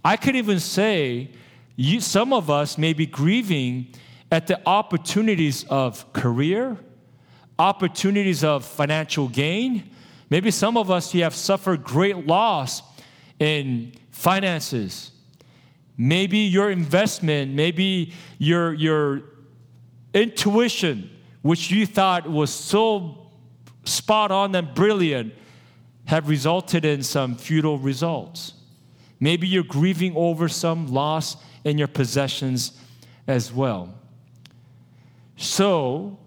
I 0.06 0.16
could 0.16 0.38
even 0.38 0.60
say 0.60 1.32
you, 1.76 2.00
some 2.02 2.34
of 2.34 2.50
us 2.50 2.78
may 2.78 2.94
be 2.94 3.06
grieving 3.06 3.88
at 4.32 4.48
the 4.48 4.62
opportunities 4.66 5.66
of 5.66 6.12
career, 6.14 6.78
opportunities 7.58 8.44
of 8.44 8.64
financial 8.66 9.28
gain. 9.28 9.90
Maybe 10.30 10.52
some 10.52 10.78
of 10.78 10.92
us, 10.92 11.14
you 11.14 11.24
have 11.24 11.34
suffered 11.34 11.84
great 11.84 12.28
loss 12.28 12.82
in 13.40 13.94
finances. 14.12 15.12
Maybe 15.98 16.40
your 16.40 16.70
investment, 16.70 17.54
maybe 17.54 18.14
your, 18.38 18.74
your 18.74 19.24
intuition, 20.14 21.10
which 21.42 21.72
you 21.72 21.86
thought 21.86 22.30
was 22.30 22.54
so 22.54 23.32
spot 23.86 24.32
on 24.32 24.54
and 24.56 24.74
brilliant, 24.74 25.34
have 26.06 26.30
resulted 26.30 26.86
in 26.86 27.04
some 27.04 27.36
futile 27.36 27.78
results. 27.78 28.54
Maybe 29.20 29.48
you're 29.48 29.64
grieving 29.64 30.16
over 30.16 30.48
some 30.48 30.88
loss 30.88 31.38
in 31.64 31.78
your 31.78 31.88
possessions 31.88 32.80
as 33.28 33.52
well. 33.52 33.94
So, 35.36 36.20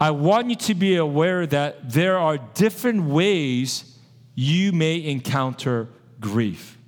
I 0.00 0.12
want 0.12 0.48
you 0.48 0.56
to 0.56 0.74
be 0.74 0.96
aware 0.96 1.46
that 1.46 1.90
there 1.90 2.18
are 2.18 2.38
different 2.38 3.04
ways 3.04 3.98
you 4.34 4.72
may 4.72 5.04
encounter 5.04 5.88
grief. 6.20 6.78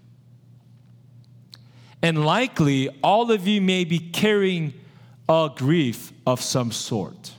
And 2.02 2.24
likely, 2.24 2.88
all 3.02 3.30
of 3.30 3.46
you 3.46 3.60
may 3.60 3.84
be 3.84 3.98
carrying 3.98 4.74
a 5.28 5.50
grief 5.54 6.12
of 6.26 6.40
some 6.40 6.72
sort. 6.72 7.32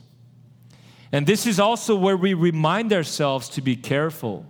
And 1.12 1.26
this 1.26 1.46
is 1.46 1.60
also 1.60 1.96
where 1.96 2.18
we 2.18 2.34
remind 2.34 2.94
ourselves 2.94 3.50
to 3.50 3.62
be 3.62 3.76
careful. 3.76 4.46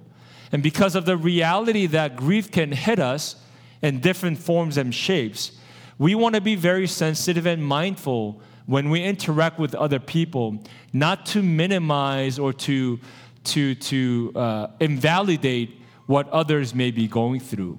And 0.51 0.61
because 0.61 0.95
of 0.95 1.05
the 1.05 1.17
reality 1.17 1.85
that 1.87 2.15
grief 2.15 2.51
can 2.51 2.71
hit 2.71 2.99
us 2.99 3.35
in 3.81 3.99
different 3.99 4.37
forms 4.37 4.77
and 4.77 4.93
shapes, 4.93 5.53
we 6.01 6.15
want 6.15 6.33
to 6.33 6.41
be 6.41 6.55
very 6.55 6.87
sensitive 6.87 7.45
and 7.45 7.63
mindful 7.63 8.41
when 8.65 8.89
we 8.89 9.03
interact 9.03 9.59
with 9.59 9.75
other 9.75 9.99
people, 9.99 10.57
not 10.93 11.27
to 11.27 11.43
minimize 11.43 12.39
or 12.39 12.51
to, 12.53 12.99
to, 13.43 13.75
to 13.75 14.31
uh, 14.35 14.67
invalidate 14.79 15.79
what 16.07 16.27
others 16.29 16.73
may 16.73 16.89
be 16.89 17.07
going 17.07 17.39
through. 17.39 17.77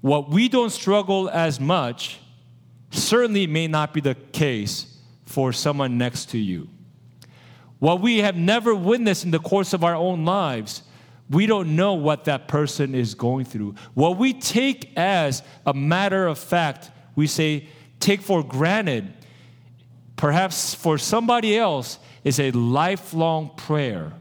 What 0.00 0.30
we 0.30 0.48
don't 0.48 0.70
struggle 0.70 1.28
as 1.28 1.60
much 1.60 2.20
certainly 2.90 3.46
may 3.46 3.66
not 3.68 3.92
be 3.92 4.00
the 4.00 4.14
case 4.14 4.86
for 5.26 5.52
someone 5.52 5.98
next 5.98 6.30
to 6.30 6.38
you. 6.38 6.70
What 7.80 8.00
we 8.00 8.20
have 8.20 8.34
never 8.34 8.74
witnessed 8.74 9.26
in 9.26 9.30
the 9.30 9.38
course 9.38 9.74
of 9.74 9.84
our 9.84 9.94
own 9.94 10.24
lives 10.24 10.84
we 11.28 11.44
don't 11.44 11.76
know 11.76 11.92
what 11.92 12.24
that 12.24 12.48
person 12.48 12.94
is 12.94 13.14
going 13.14 13.44
through. 13.44 13.74
What 13.92 14.16
we 14.16 14.32
take 14.32 14.90
as 14.96 15.42
a 15.66 15.74
matter 15.74 16.26
of 16.26 16.38
fact, 16.38 16.91
we 17.14 17.26
say, 17.26 17.68
take 18.00 18.20
for 18.20 18.42
granted, 18.42 19.12
perhaps 20.16 20.74
for 20.74 20.98
somebody 20.98 21.56
else, 21.56 21.98
is 22.24 22.38
a 22.38 22.50
lifelong 22.52 23.50
prayer. 23.56 24.12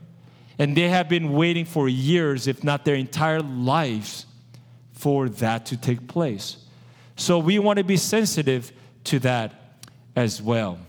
And 0.57 0.75
they 0.75 0.89
have 0.89 1.09
been 1.09 1.33
waiting 1.33 1.65
for 1.65 1.89
years, 1.89 2.47
if 2.47 2.63
not 2.63 2.85
their 2.85 2.95
entire 2.95 3.41
lives, 3.41 4.25
for 4.91 5.29
that 5.29 5.65
to 5.67 5.77
take 5.77 6.07
place. 6.07 6.57
So 7.15 7.39
we 7.39 7.59
want 7.59 7.77
to 7.77 7.83
be 7.83 7.97
sensitive 7.97 8.71
to 9.05 9.19
that 9.19 9.77
as 10.15 10.41
well. 10.41 10.79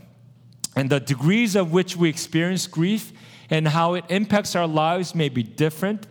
And 0.77 0.91
the 0.91 1.01
degrees 1.01 1.57
of 1.57 1.73
which 1.73 1.97
we 1.97 2.09
experience 2.09 2.67
grief 2.67 3.13
and 3.51 3.69
how 3.69 3.95
it 3.95 4.05
impacts 4.09 4.57
our 4.57 4.67
lives 4.67 5.15
may 5.15 5.29
be 5.29 5.43
different. 5.43 6.07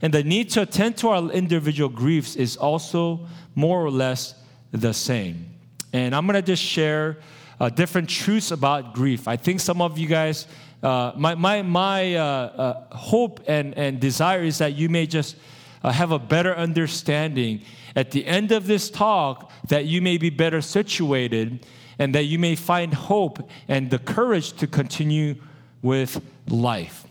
And 0.00 0.12
the 0.12 0.22
need 0.22 0.50
to 0.50 0.62
attend 0.62 0.96
to 0.98 1.08
our 1.08 1.30
individual 1.30 1.88
griefs 1.88 2.36
is 2.36 2.56
also 2.56 3.26
more 3.54 3.84
or 3.84 3.90
less 3.90 4.34
the 4.74 4.92
same. 4.92 5.50
And 5.92 6.14
I'm 6.14 6.26
going 6.26 6.34
to 6.34 6.42
just 6.42 6.62
share 6.62 7.18
uh, 7.60 7.68
different 7.68 8.08
truths 8.08 8.50
about 8.50 8.94
grief. 8.94 9.28
I 9.28 9.36
think 9.36 9.60
some 9.60 9.80
of 9.80 9.96
you 9.96 10.08
guys, 10.08 10.46
uh, 10.82 11.12
my, 11.16 11.34
my, 11.34 11.62
my 11.62 12.16
uh, 12.16 12.24
uh 12.24 12.96
hope 12.96 13.40
and, 13.46 13.76
and 13.78 14.00
desire 14.00 14.42
is 14.42 14.58
that 14.58 14.74
you 14.74 14.88
may 14.88 15.06
just 15.06 15.36
uh, 15.82 15.92
have 15.92 16.10
a 16.10 16.18
better 16.18 16.54
understanding 16.56 17.62
at 17.94 18.10
the 18.10 18.26
end 18.26 18.50
of 18.50 18.66
this 18.66 18.90
talk, 18.90 19.52
that 19.68 19.84
you 19.84 20.02
may 20.02 20.18
be 20.18 20.30
better 20.30 20.60
situated 20.60 21.64
and 21.98 22.14
that 22.14 22.24
you 22.24 22.40
may 22.40 22.56
find 22.56 22.92
hope 22.92 23.48
and 23.68 23.90
the 23.90 24.00
courage 24.00 24.52
to 24.54 24.66
continue 24.66 25.36
with 25.80 26.20
life. 26.48 27.06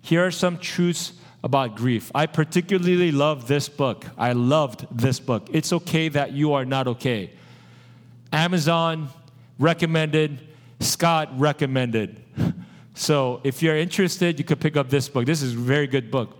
Here 0.00 0.24
are 0.24 0.30
some 0.30 0.56
truths 0.56 1.12
about 1.46 1.76
grief. 1.76 2.10
I 2.12 2.26
particularly 2.26 3.12
love 3.12 3.46
this 3.46 3.68
book. 3.68 4.04
I 4.18 4.32
loved 4.32 4.84
this 4.90 5.20
book. 5.20 5.48
It's 5.52 5.72
okay 5.72 6.08
that 6.08 6.32
you 6.32 6.54
are 6.54 6.64
not 6.64 6.88
okay. 6.88 7.30
Amazon 8.32 9.08
recommended, 9.56 10.40
Scott 10.80 11.30
recommended. 11.38 12.20
So 12.98 13.42
if 13.44 13.62
you're 13.62 13.76
interested, 13.76 14.38
you 14.38 14.44
could 14.46 14.58
pick 14.58 14.74
up 14.74 14.88
this 14.88 15.06
book. 15.06 15.26
This 15.26 15.42
is 15.42 15.52
a 15.52 15.58
very 15.58 15.86
good 15.86 16.10
book. 16.10 16.34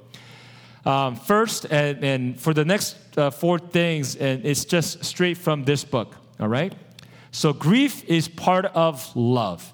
Um, 0.87 1.15
first, 1.15 1.67
and, 1.67 2.03
and, 2.03 2.41
for 2.41 2.55
the 2.55 2.65
next 2.65 2.97
uh, 3.19 3.31
four 3.31 3.59
things, 3.59 4.17
and 4.17 4.43
it's 4.43 4.65
just 4.65 5.05
straight 5.05 5.37
from 5.37 5.65
this 5.65 5.85
book, 5.85 6.17
all 6.41 6.49
right? 6.49 6.75
So 7.31 7.53
grief 7.53 8.03
is 8.05 8.27
part 8.27 8.65
of 8.65 9.15
love 9.15 9.71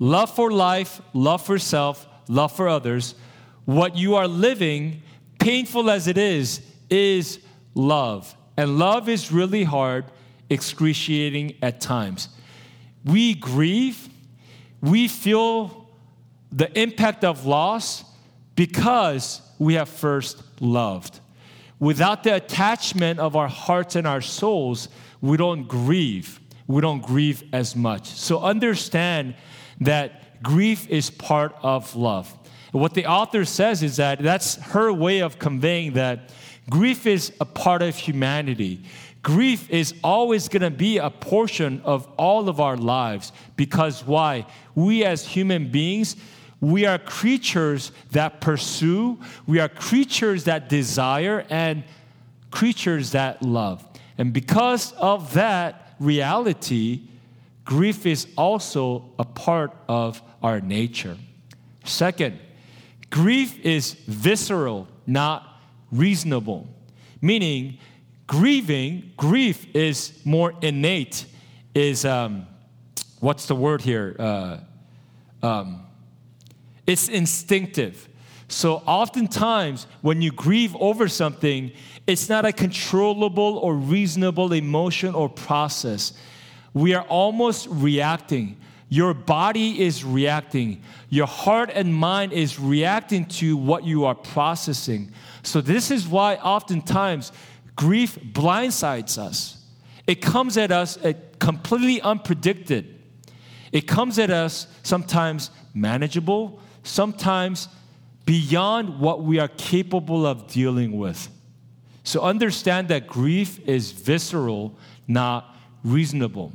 love 0.00 0.34
for 0.34 0.50
life, 0.50 1.00
love 1.12 1.46
for 1.46 1.56
self, 1.56 2.08
love 2.26 2.50
for 2.50 2.68
others. 2.68 3.14
What 3.64 3.96
you 3.96 4.16
are 4.16 4.28
living, 4.28 5.02
painful 5.38 5.90
as 5.90 6.06
it 6.08 6.18
is, 6.18 6.60
is 6.90 7.40
love. 7.74 8.34
And 8.56 8.78
love 8.78 9.08
is 9.08 9.32
really 9.32 9.64
hard, 9.64 10.04
excruciating 10.50 11.56
at 11.62 11.80
times. 11.80 12.28
We 13.04 13.34
grieve, 13.34 14.08
we 14.80 15.08
feel 15.08 15.88
the 16.52 16.78
impact 16.80 17.24
of 17.24 17.46
loss 17.46 18.04
because 18.54 19.42
we 19.58 19.74
have 19.74 19.88
first 19.88 20.42
loved. 20.60 21.20
Without 21.80 22.22
the 22.22 22.36
attachment 22.36 23.18
of 23.18 23.34
our 23.34 23.48
hearts 23.48 23.96
and 23.96 24.06
our 24.06 24.20
souls, 24.20 24.88
we 25.20 25.36
don't 25.36 25.66
grieve. 25.66 26.40
We 26.66 26.80
don't 26.80 27.02
grieve 27.02 27.42
as 27.52 27.74
much. 27.74 28.06
So 28.06 28.40
understand 28.40 29.34
that 29.80 30.42
grief 30.42 30.88
is 30.88 31.10
part 31.10 31.54
of 31.62 31.94
love. 31.96 32.32
What 32.78 32.94
the 32.94 33.06
author 33.06 33.44
says 33.44 33.84
is 33.84 33.98
that 33.98 34.18
that's 34.18 34.56
her 34.56 34.92
way 34.92 35.20
of 35.20 35.38
conveying 35.38 35.92
that 35.92 36.30
grief 36.68 37.06
is 37.06 37.32
a 37.40 37.44
part 37.44 37.82
of 37.82 37.94
humanity. 37.94 38.82
grief 39.22 39.70
is 39.70 39.94
always 40.04 40.48
going 40.48 40.62
to 40.62 40.70
be 40.70 40.98
a 40.98 41.10
portion 41.10 41.80
of 41.84 42.06
all 42.16 42.48
of 42.48 42.60
our 42.60 42.76
lives 42.76 43.32
because 43.56 44.04
why? 44.04 44.46
We 44.74 45.04
as 45.04 45.26
human 45.26 45.70
beings, 45.70 46.16
we 46.60 46.84
are 46.84 46.98
creatures 46.98 47.92
that 48.12 48.40
pursue, 48.40 49.18
we 49.46 49.60
are 49.60 49.68
creatures 49.68 50.44
that 50.44 50.68
desire, 50.68 51.46
and 51.50 51.84
creatures 52.50 53.12
that 53.12 53.42
love. 53.42 53.84
And 54.18 54.32
because 54.32 54.92
of 54.94 55.34
that 55.34 55.94
reality, 55.98 57.02
grief 57.64 58.06
is 58.06 58.26
also 58.36 59.10
a 59.18 59.24
part 59.24 59.72
of 59.88 60.22
our 60.42 60.60
nature. 60.60 61.16
Second, 61.84 62.38
grief 63.14 63.64
is 63.64 63.92
visceral, 64.08 64.88
not 65.06 65.60
reasonable. 65.92 66.66
Meaning, 67.20 67.78
grieving, 68.26 69.12
grief 69.16 69.72
is 69.72 70.18
more 70.24 70.52
innate, 70.62 71.24
is, 71.76 72.04
um, 72.04 72.44
what's 73.20 73.46
the 73.46 73.54
word 73.54 73.82
here? 73.82 74.16
Uh, 74.18 74.58
um, 75.44 75.86
it's 76.88 77.08
instinctive. 77.08 78.08
So, 78.48 78.82
oftentimes, 78.84 79.86
when 80.00 80.20
you 80.20 80.32
grieve 80.32 80.74
over 80.80 81.06
something, 81.06 81.70
it's 82.08 82.28
not 82.28 82.44
a 82.44 82.52
controllable 82.52 83.58
or 83.58 83.76
reasonable 83.76 84.52
emotion 84.52 85.14
or 85.14 85.28
process. 85.28 86.14
We 86.72 86.94
are 86.94 87.04
almost 87.04 87.68
reacting. 87.70 88.56
Your 88.94 89.12
body 89.12 89.82
is 89.82 90.04
reacting. 90.04 90.80
Your 91.08 91.26
heart 91.26 91.68
and 91.74 91.92
mind 91.92 92.32
is 92.32 92.60
reacting 92.60 93.26
to 93.40 93.56
what 93.56 93.82
you 93.82 94.04
are 94.04 94.14
processing. 94.14 95.10
So, 95.42 95.60
this 95.60 95.90
is 95.90 96.06
why 96.06 96.36
oftentimes 96.36 97.32
grief 97.74 98.16
blindsides 98.32 99.18
us. 99.18 99.64
It 100.06 100.22
comes 100.22 100.56
at 100.56 100.70
us 100.70 100.96
uh, 100.98 101.14
completely 101.40 102.00
unpredicted. 102.02 102.86
It 103.72 103.88
comes 103.88 104.20
at 104.20 104.30
us 104.30 104.68
sometimes 104.84 105.50
manageable, 105.74 106.60
sometimes 106.84 107.66
beyond 108.24 109.00
what 109.00 109.24
we 109.24 109.40
are 109.40 109.48
capable 109.48 110.24
of 110.24 110.46
dealing 110.46 110.96
with. 110.96 111.28
So 112.04 112.20
understand 112.20 112.86
that 112.90 113.08
grief 113.08 113.58
is 113.66 113.90
visceral, 113.90 114.78
not 115.08 115.56
reasonable. 115.82 116.52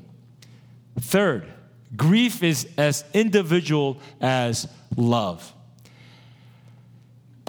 Third, 1.02 1.52
grief 1.95 2.43
is 2.43 2.67
as 2.78 3.04
individual 3.13 3.99
as 4.21 4.67
love. 4.95 5.54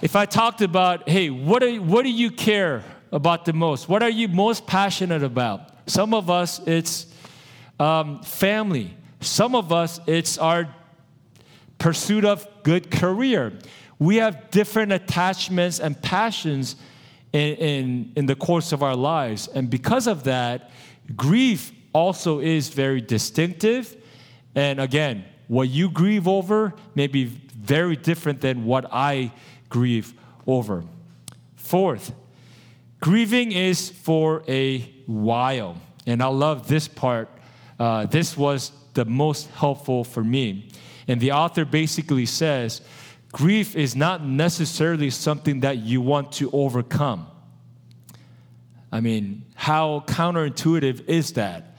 If 0.03 0.17
I 0.17 0.25
talked 0.25 0.63
about, 0.63 1.09
hey, 1.09 1.29
what, 1.31 1.63
are, 1.63 1.75
what 1.77 2.03
do 2.05 2.11
you 2.11 2.31
care 2.31 2.83
about 3.13 3.45
the 3.45 3.53
most? 3.53 3.89
What 3.89 4.03
are 4.03 4.11
you 4.11 4.29
most 4.29 4.67
passionate 4.67 5.23
about? 5.23 5.89
Some 5.91 6.15
of 6.15 6.31
us, 6.31 6.61
it's 6.67 7.07
um, 7.79 8.23
family. 8.23 8.97
Some 9.21 9.55
of 9.55 9.73
us, 9.73 10.01
it's 10.07 10.39
our 10.39 10.75
pursuit 11.79 12.25
of 12.25 12.47
good 12.63 12.91
career. 12.91 13.53
We 13.99 14.17
have 14.17 14.51
different 14.51 14.93
attachments 14.93 15.81
and 15.81 16.01
passions 16.01 16.77
in, 17.33 17.57
in, 17.57 18.13
in 18.17 18.27
the 18.27 18.35
course 18.35 18.73
of 18.73 18.83
our 18.83 18.97
lives. 18.97 19.49
And 19.49 19.69
because 19.69 20.07
of 20.07 20.25
that, 20.25 20.71
grief 21.17 21.73
also 21.93 22.41
is 22.41 22.69
very 22.69 23.01
distinctive. 23.01 23.97
And 24.55 24.81
again, 24.81 25.25
what 25.49 25.69
you 25.69 25.91
grieve 25.91 26.29
over 26.29 26.75
may 26.95 27.07
be 27.07 27.25
very 27.25 27.97
different 27.97 28.41
than 28.41 28.65
what 28.65 28.87
I 28.91 29.33
grieve 29.69 30.15
over. 30.47 30.85
Fourth, 31.57 32.13
grieving 33.01 33.53
is 33.53 33.91
for 33.91 34.43
a 34.49 34.81
while. 35.07 35.77
And 36.07 36.23
I 36.23 36.27
love 36.27 36.69
this 36.69 36.89
part. 36.89 37.29
Uh, 37.79 38.07
this 38.07 38.37
was 38.37 38.73
the 38.95 39.05
most 39.05 39.49
helpful 39.51 40.05
for 40.05 40.25
me. 40.25 40.69
And 41.07 41.21
the 41.21 41.33
author 41.33 41.65
basically 41.65 42.27
says 42.27 42.81
grief 43.33 43.77
is 43.77 43.95
not 43.95 44.25
necessarily 44.25 45.11
something 45.11 45.61
that 45.61 45.79
you 45.79 46.01
want 46.01 46.33
to 46.33 46.51
overcome. 46.53 47.27
I 48.93 49.01
mean, 49.01 49.45
how 49.55 50.05
counterintuitive 50.07 51.09
is 51.09 51.35
that? 51.35 51.77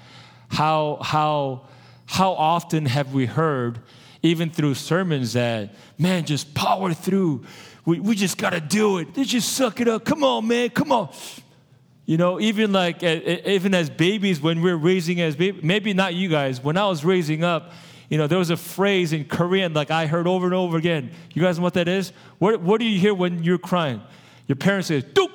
How, 0.49 0.97
how, 1.01 1.67
how 2.11 2.33
often 2.33 2.87
have 2.87 3.13
we 3.13 3.25
heard, 3.25 3.79
even 4.21 4.49
through 4.49 4.73
sermons, 4.73 5.31
that, 5.31 5.73
man, 5.97 6.25
just 6.25 6.53
power 6.53 6.93
through. 6.93 7.45
We, 7.85 8.01
we 8.01 8.15
just 8.15 8.37
got 8.37 8.49
to 8.49 8.59
do 8.59 8.97
it. 8.97 9.13
They 9.13 9.23
just 9.23 9.53
suck 9.53 9.79
it 9.79 9.87
up. 9.87 10.03
Come 10.03 10.21
on, 10.21 10.45
man. 10.45 10.71
Come 10.71 10.91
on. 10.91 11.13
You 12.05 12.17
know, 12.17 12.37
even 12.41 12.73
like, 12.73 13.01
even 13.01 13.73
as 13.73 13.89
babies, 13.89 14.41
when 14.41 14.61
we 14.61 14.71
are 14.71 14.77
raising 14.77 15.21
as 15.21 15.37
babies, 15.37 15.63
maybe 15.63 15.93
not 15.93 16.13
you 16.13 16.27
guys, 16.27 16.61
when 16.61 16.75
I 16.75 16.85
was 16.85 17.05
raising 17.05 17.45
up, 17.45 17.71
you 18.09 18.17
know, 18.17 18.27
there 18.27 18.39
was 18.39 18.49
a 18.49 18.57
phrase 18.57 19.13
in 19.13 19.23
Korean 19.23 19.73
like 19.73 19.89
I 19.89 20.05
heard 20.05 20.27
over 20.27 20.45
and 20.45 20.53
over 20.53 20.75
again. 20.75 21.11
You 21.33 21.41
guys 21.41 21.59
know 21.59 21.63
what 21.63 21.75
that 21.75 21.87
is? 21.87 22.11
What, 22.39 22.59
what 22.59 22.81
do 22.81 22.85
you 22.85 22.99
hear 22.99 23.13
when 23.13 23.41
you're 23.41 23.57
crying? 23.57 24.01
Your 24.47 24.57
parents 24.57 24.89
say, 24.89 24.99
Duk! 24.99 25.31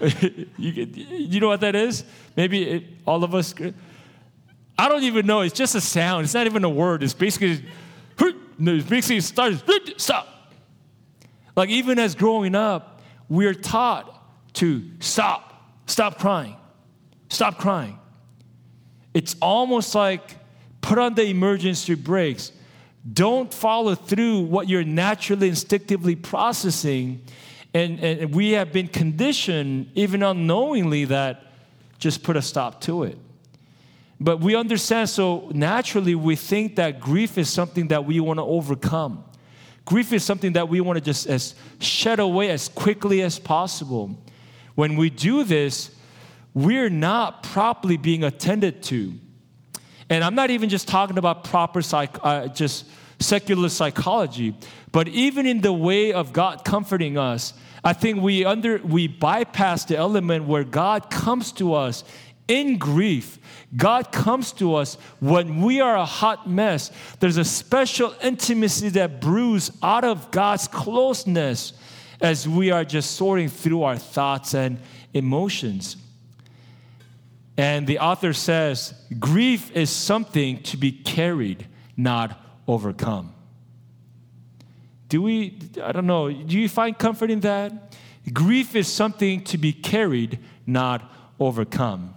you, 0.58 0.86
you 0.98 1.38
know 1.38 1.46
what 1.46 1.60
that 1.60 1.76
is? 1.76 2.02
Maybe 2.36 2.68
it, 2.68 2.84
all 3.06 3.22
of 3.22 3.32
us. 3.32 3.54
I 4.82 4.88
don't 4.88 5.04
even 5.04 5.26
know. 5.26 5.42
It's 5.42 5.54
just 5.54 5.76
a 5.76 5.80
sound. 5.80 6.24
It's 6.24 6.34
not 6.34 6.44
even 6.44 6.64
a 6.64 6.68
word. 6.68 7.04
It's 7.04 7.14
basically, 7.14 7.64
it's 8.18 8.88
basically 8.88 9.20
starts, 9.20 9.62
stop. 9.96 10.26
Like 11.54 11.68
even 11.68 12.00
as 12.00 12.16
growing 12.16 12.56
up, 12.56 13.00
we're 13.28 13.54
taught 13.54 14.52
to 14.54 14.82
stop, 14.98 15.70
stop 15.86 16.18
crying, 16.18 16.56
stop 17.28 17.58
crying. 17.58 17.96
It's 19.14 19.36
almost 19.40 19.94
like 19.94 20.36
put 20.80 20.98
on 20.98 21.14
the 21.14 21.26
emergency 21.26 21.94
brakes. 21.94 22.50
Don't 23.12 23.54
follow 23.54 23.94
through 23.94 24.40
what 24.40 24.68
you're 24.68 24.82
naturally, 24.82 25.48
instinctively 25.48 26.16
processing. 26.16 27.22
And, 27.72 28.00
and 28.00 28.34
we 28.34 28.50
have 28.50 28.72
been 28.72 28.88
conditioned, 28.88 29.92
even 29.94 30.24
unknowingly, 30.24 31.04
that 31.04 31.44
just 32.00 32.24
put 32.24 32.36
a 32.36 32.42
stop 32.42 32.80
to 32.80 33.04
it. 33.04 33.16
But 34.22 34.40
we 34.40 34.54
understand, 34.54 35.10
so 35.10 35.50
naturally, 35.52 36.14
we 36.14 36.36
think 36.36 36.76
that 36.76 37.00
grief 37.00 37.36
is 37.36 37.50
something 37.50 37.88
that 37.88 38.04
we 38.04 38.20
want 38.20 38.38
to 38.38 38.44
overcome. 38.44 39.24
Grief 39.84 40.12
is 40.12 40.22
something 40.22 40.52
that 40.52 40.68
we 40.68 40.80
want 40.80 40.96
to 40.96 41.04
just 41.04 41.26
as 41.26 41.56
shed 41.80 42.20
away 42.20 42.50
as 42.50 42.68
quickly 42.68 43.20
as 43.22 43.40
possible. 43.40 44.16
When 44.76 44.94
we 44.94 45.10
do 45.10 45.42
this, 45.42 45.90
we're 46.54 46.88
not 46.88 47.42
properly 47.42 47.96
being 47.96 48.22
attended 48.22 48.84
to. 48.84 49.12
And 50.08 50.22
I'm 50.22 50.36
not 50.36 50.50
even 50.50 50.68
just 50.68 50.86
talking 50.86 51.18
about 51.18 51.42
proper 51.42 51.82
psych, 51.82 52.16
uh, 52.22 52.46
just 52.46 52.84
secular 53.18 53.68
psychology, 53.70 54.54
but 54.92 55.08
even 55.08 55.46
in 55.46 55.62
the 55.62 55.72
way 55.72 56.12
of 56.12 56.32
God 56.32 56.64
comforting 56.64 57.18
us, 57.18 57.54
I 57.82 57.92
think 57.92 58.22
we 58.22 58.44
under 58.44 58.78
we 58.78 59.08
bypass 59.08 59.84
the 59.84 59.96
element 59.96 60.44
where 60.44 60.62
God 60.62 61.10
comes 61.10 61.50
to 61.52 61.74
us 61.74 62.04
in 62.52 62.76
grief. 62.76 63.38
God 63.74 64.12
comes 64.12 64.52
to 64.52 64.74
us 64.74 64.98
when 65.20 65.62
we 65.62 65.80
are 65.80 65.96
a 65.96 66.04
hot 66.04 66.46
mess. 66.46 66.90
There's 67.18 67.38
a 67.38 67.46
special 67.46 68.14
intimacy 68.22 68.90
that 68.90 69.22
brews 69.22 69.70
out 69.82 70.04
of 70.04 70.30
God's 70.30 70.68
closeness 70.68 71.72
as 72.20 72.46
we 72.46 72.70
are 72.70 72.84
just 72.84 73.12
sorting 73.12 73.48
through 73.48 73.84
our 73.84 73.96
thoughts 73.96 74.54
and 74.54 74.78
emotions. 75.14 75.96
And 77.56 77.86
the 77.86 78.00
author 78.00 78.34
says, 78.34 78.92
grief 79.18 79.70
is 79.70 79.88
something 79.88 80.62
to 80.64 80.76
be 80.76 80.92
carried, 80.92 81.66
not 81.96 82.38
overcome. 82.68 83.32
Do 85.08 85.22
we, 85.22 85.58
I 85.82 85.92
don't 85.92 86.06
know, 86.06 86.30
do 86.30 86.58
you 86.58 86.68
find 86.68 86.98
comfort 86.98 87.30
in 87.30 87.40
that? 87.40 87.96
Grief 88.30 88.76
is 88.76 88.88
something 88.88 89.42
to 89.44 89.56
be 89.56 89.72
carried, 89.72 90.38
not 90.66 91.10
overcome. 91.40 92.14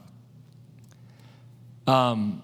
Um, 1.88 2.42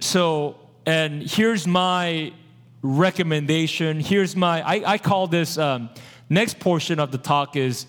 so, 0.00 0.56
and 0.86 1.22
here's 1.22 1.66
my 1.66 2.32
recommendation. 2.82 4.00
Here's 4.00 4.34
my, 4.34 4.62
I, 4.62 4.92
I 4.92 4.98
call 4.98 5.26
this, 5.26 5.58
um, 5.58 5.90
next 6.28 6.58
portion 6.58 6.98
of 6.98 7.12
the 7.12 7.18
talk 7.18 7.56
is 7.56 7.86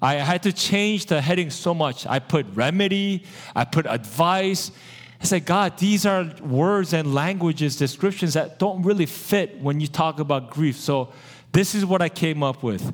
I 0.00 0.14
had 0.14 0.42
to 0.42 0.52
change 0.52 1.06
the 1.06 1.20
heading 1.20 1.50
so 1.50 1.72
much. 1.72 2.06
I 2.06 2.18
put 2.18 2.46
remedy, 2.54 3.24
I 3.54 3.64
put 3.64 3.86
advice. 3.86 4.72
I 5.20 5.24
said, 5.24 5.44
God, 5.44 5.78
these 5.78 6.04
are 6.04 6.34
words 6.42 6.92
and 6.92 7.14
languages, 7.14 7.76
descriptions 7.76 8.34
that 8.34 8.58
don't 8.58 8.82
really 8.82 9.06
fit 9.06 9.60
when 9.60 9.80
you 9.80 9.86
talk 9.86 10.18
about 10.18 10.50
grief. 10.50 10.76
So 10.76 11.12
this 11.52 11.76
is 11.76 11.86
what 11.86 12.02
I 12.02 12.08
came 12.08 12.42
up 12.42 12.64
with. 12.64 12.92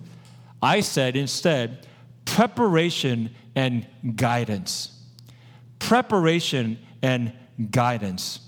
I 0.60 0.80
said 0.80 1.16
instead, 1.16 1.86
preparation 2.26 3.30
and 3.54 3.86
guidance. 4.14 4.92
Preparation 5.78 6.78
and 7.00 7.32
guidance. 7.70 8.40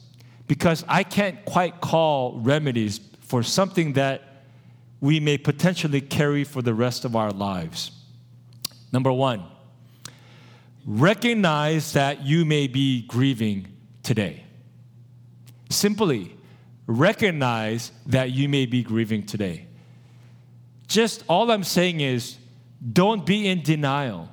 Because 0.47 0.85
I 0.89 1.03
can't 1.05 1.45
quite 1.45 1.81
call 1.81 2.39
remedies 2.41 3.01
for 3.21 3.43
something 3.43 3.93
that 3.95 4.23
we 5.01 5.21
may 5.21 5.39
potentially 5.39 6.01
carry 6.01 6.45
for 6.45 6.63
the 6.63 6.75
rest 6.75 7.05
of 7.05 7.17
our 7.17 7.31
lives. 7.31 7.93
Number 8.93 9.13
one, 9.13 9.45
recognize 10.85 11.93
that 11.93 12.23
you 12.23 12.45
may 12.45 12.67
be 12.67 13.03
grieving 13.07 13.69
today. 14.03 14.45
Simply 15.71 16.37
recognize 16.87 17.93
that 18.07 18.33
you 18.33 18.49
may 18.49 18.67
be 18.67 18.83
grieving 18.83 19.25
today. 19.25 19.67
Just 20.89 21.23
all 21.29 21.51
I'm 21.51 21.63
saying 21.63 22.01
is 22.01 22.37
don't 22.93 23.25
be 23.25 23.47
in 23.47 23.63
denial. 23.63 24.29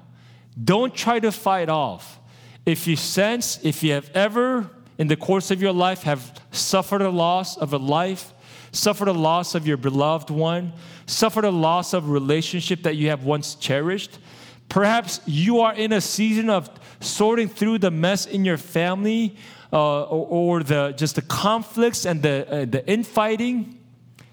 Don't 0.62 0.96
try 0.96 1.20
to 1.20 1.32
fight 1.32 1.70
off. 1.70 2.20
If 2.68 2.86
you 2.86 2.98
sense, 2.98 3.60
if 3.64 3.82
you 3.82 3.94
have 3.94 4.12
ever 4.14 4.70
in 4.98 5.08
the 5.08 5.16
course 5.16 5.52
of 5.52 5.62
your 5.62 5.72
life 5.72 6.04
have 6.04 6.38
suffered 6.52 7.02
a 7.02 7.10
loss 7.10 7.56
of 7.56 7.72
a 7.72 7.78
life, 7.78 8.34
suffered 8.74 9.08
a 9.08 9.14
loss 9.14 9.56
of 9.56 9.66
your 9.66 9.78
beloved 9.78 10.30
one, 10.30 10.74
suffered 11.06 11.46
a 11.46 11.50
loss 11.50 11.94
of 11.94 12.10
a 12.10 12.12
relationship 12.12 12.84
that 12.84 12.98
you 12.98 13.08
have 13.08 13.24
once 13.24 13.56
cherished, 13.56 14.20
perhaps 14.68 15.22
you 15.26 15.62
are 15.62 15.74
in 15.76 15.94
a 15.94 16.02
season 16.02 16.50
of 16.50 16.70
sorting 17.00 17.48
through 17.48 17.78
the 17.78 17.90
mess 17.90 18.26
in 18.26 18.44
your 18.44 18.58
family 18.58 19.38
uh, 19.72 20.04
or, 20.04 20.58
or, 20.58 20.64
the, 20.64 20.94
just 20.98 21.16
the 21.16 21.22
conflicts 21.22 22.06
and 22.06 22.22
the, 22.22 22.46
uh, 22.52 22.66
the 22.66 22.86
infighting, 22.86 23.80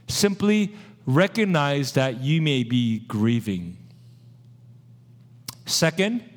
simply 0.08 0.74
recognize 1.06 1.92
that 1.92 2.20
you 2.20 2.42
may 2.42 2.64
be 2.64 2.98
grieving. 2.98 3.76
Second, 5.66 6.28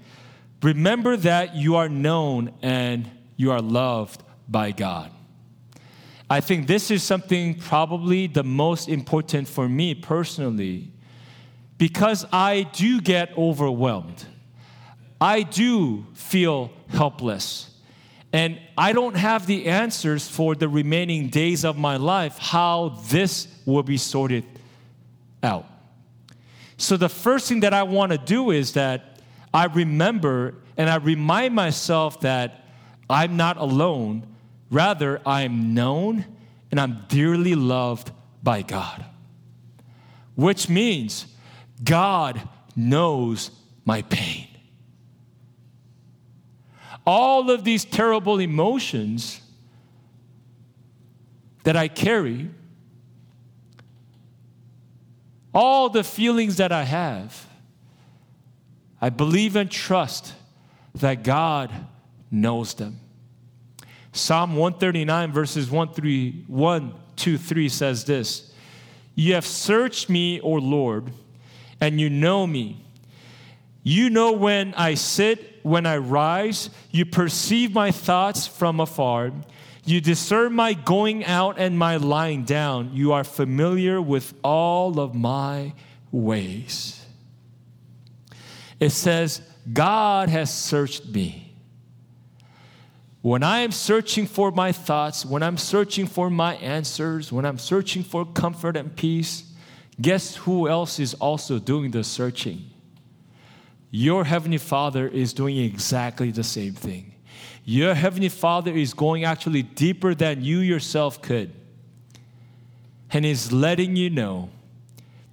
remember 0.61 1.17
that 1.17 1.55
you 1.55 1.75
are 1.75 1.89
known 1.89 2.53
and 2.61 3.09
you 3.35 3.51
are 3.51 3.61
loved 3.61 4.23
by 4.47 4.71
God. 4.71 5.11
I 6.29 6.41
think 6.41 6.67
this 6.67 6.91
is 6.91 7.03
something 7.03 7.55
probably 7.55 8.27
the 8.27 8.43
most 8.43 8.89
important 8.89 9.47
for 9.47 9.69
me 9.69 9.95
personally 9.95 10.91
because 11.77 12.25
I 12.33 12.63
do 12.73 12.99
get 12.99 13.37
overwhelmed. 13.37 14.25
I 15.21 15.43
do 15.43 16.05
feel 16.13 16.71
helpless. 16.89 17.71
And 18.33 18.59
I 18.77 18.91
don't 18.91 19.15
have 19.15 19.47
the 19.47 19.67
answers 19.67 20.27
for 20.27 20.53
the 20.53 20.67
remaining 20.67 21.29
days 21.29 21.63
of 21.63 21.77
my 21.77 21.97
life 21.97 22.37
how 22.37 22.99
this 23.09 23.47
will 23.65 23.83
be 23.83 23.97
sorted 23.97 24.43
out. 25.41 25.65
So, 26.77 26.97
the 26.97 27.09
first 27.09 27.47
thing 27.47 27.61
that 27.61 27.73
I 27.73 27.83
want 27.83 28.11
to 28.11 28.17
do 28.17 28.51
is 28.51 28.73
that 28.73 29.16
I 29.57 29.65
remember 29.65 30.53
and 30.77 30.87
I 30.87 30.97
remind 30.97 31.55
myself 31.55 32.21
that 32.21 32.63
I'm 33.09 33.37
not 33.37 33.57
alone. 33.57 34.27
Rather, 34.69 35.19
I'm 35.25 35.73
known 35.73 36.25
and 36.69 36.79
I'm 36.79 37.05
dearly 37.07 37.55
loved 37.55 38.11
by 38.43 38.61
God. 38.61 39.03
Which 40.35 40.69
means 40.69 41.25
God 41.83 42.39
knows 42.75 43.49
my 43.83 44.03
pain. 44.03 44.47
All 47.03 47.49
of 47.49 47.63
these 47.63 47.83
terrible 47.83 48.39
emotions 48.39 49.41
that 51.63 51.75
I 51.75 51.87
carry, 51.87 52.51
all 55.51 55.89
the 55.89 56.03
feelings 56.03 56.57
that 56.57 56.71
I 56.71 56.83
have, 56.83 57.46
I 59.01 59.09
believe 59.09 59.55
and 59.55 59.69
trust 59.69 60.33
that 60.95 61.23
God 61.23 61.71
knows 62.31 62.73
them. 62.73 62.99
Psalm 64.11 64.55
139, 64.55 65.31
verses 65.31 65.69
1 65.69 65.93
through 65.93 66.31
1, 66.47 66.93
2, 67.15 67.37
3 67.37 67.69
says 67.69 68.05
this 68.05 68.51
You 69.15 69.35
have 69.35 69.45
searched 69.45 70.09
me, 70.09 70.41
O 70.41 70.51
Lord, 70.53 71.11
and 71.79 72.01
you 72.01 72.09
know 72.09 72.47
me. 72.47 72.83
You 73.83 74.09
know 74.09 74.33
when 74.33 74.73
I 74.73 74.95
sit, 74.95 75.59
when 75.63 75.85
I 75.85 75.97
rise. 75.97 76.69
You 76.91 77.05
perceive 77.05 77.73
my 77.73 77.91
thoughts 77.91 78.47
from 78.47 78.79
afar. 78.79 79.31
You 79.85 80.01
discern 80.01 80.53
my 80.53 80.73
going 80.73 81.23
out 81.23 81.57
and 81.57 81.77
my 81.77 81.95
lying 81.95 82.43
down. 82.43 82.91
You 82.93 83.13
are 83.13 83.23
familiar 83.23 84.01
with 84.01 84.33
all 84.43 84.99
of 84.99 85.15
my 85.15 85.73
ways. 86.11 86.96
It 88.79 88.91
says, 88.91 89.41
God 89.71 90.29
has 90.29 90.53
searched 90.53 91.07
me 91.07 91.47
when 93.27 93.43
I 93.43 93.59
am 93.59 93.73
searching 93.73 94.25
for 94.25 94.51
my 94.51 94.71
thoughts, 94.71 95.25
when 95.25 95.43
I'm 95.43 95.57
searching 95.57 96.07
for 96.07 96.29
my 96.29 96.55
answers, 96.55 97.29
when 97.29 97.45
I'm 97.45 97.57
searching 97.57 98.03
for 98.03 98.25
comfort 98.25 98.77
and 98.77 98.95
peace, 98.95 99.51
guess 99.99 100.37
who 100.37 100.69
else 100.69 100.97
is 100.97 101.13
also 101.15 101.59
doing 101.59 101.91
the 101.91 102.05
searching? 102.05 102.69
Your 103.91 104.23
Heavenly 104.23 104.59
Father 104.59 105.09
is 105.09 105.33
doing 105.33 105.57
exactly 105.57 106.31
the 106.31 106.43
same 106.43 106.73
thing. 106.73 107.15
Your 107.65 107.95
Heavenly 107.95 108.29
Father 108.29 108.71
is 108.71 108.93
going 108.93 109.25
actually 109.25 109.63
deeper 109.63 110.15
than 110.15 110.41
you 110.41 110.59
yourself 110.59 111.21
could. 111.21 111.51
And 113.11 113.25
is 113.25 113.51
letting 113.51 113.97
you 113.97 114.09
know 114.09 114.51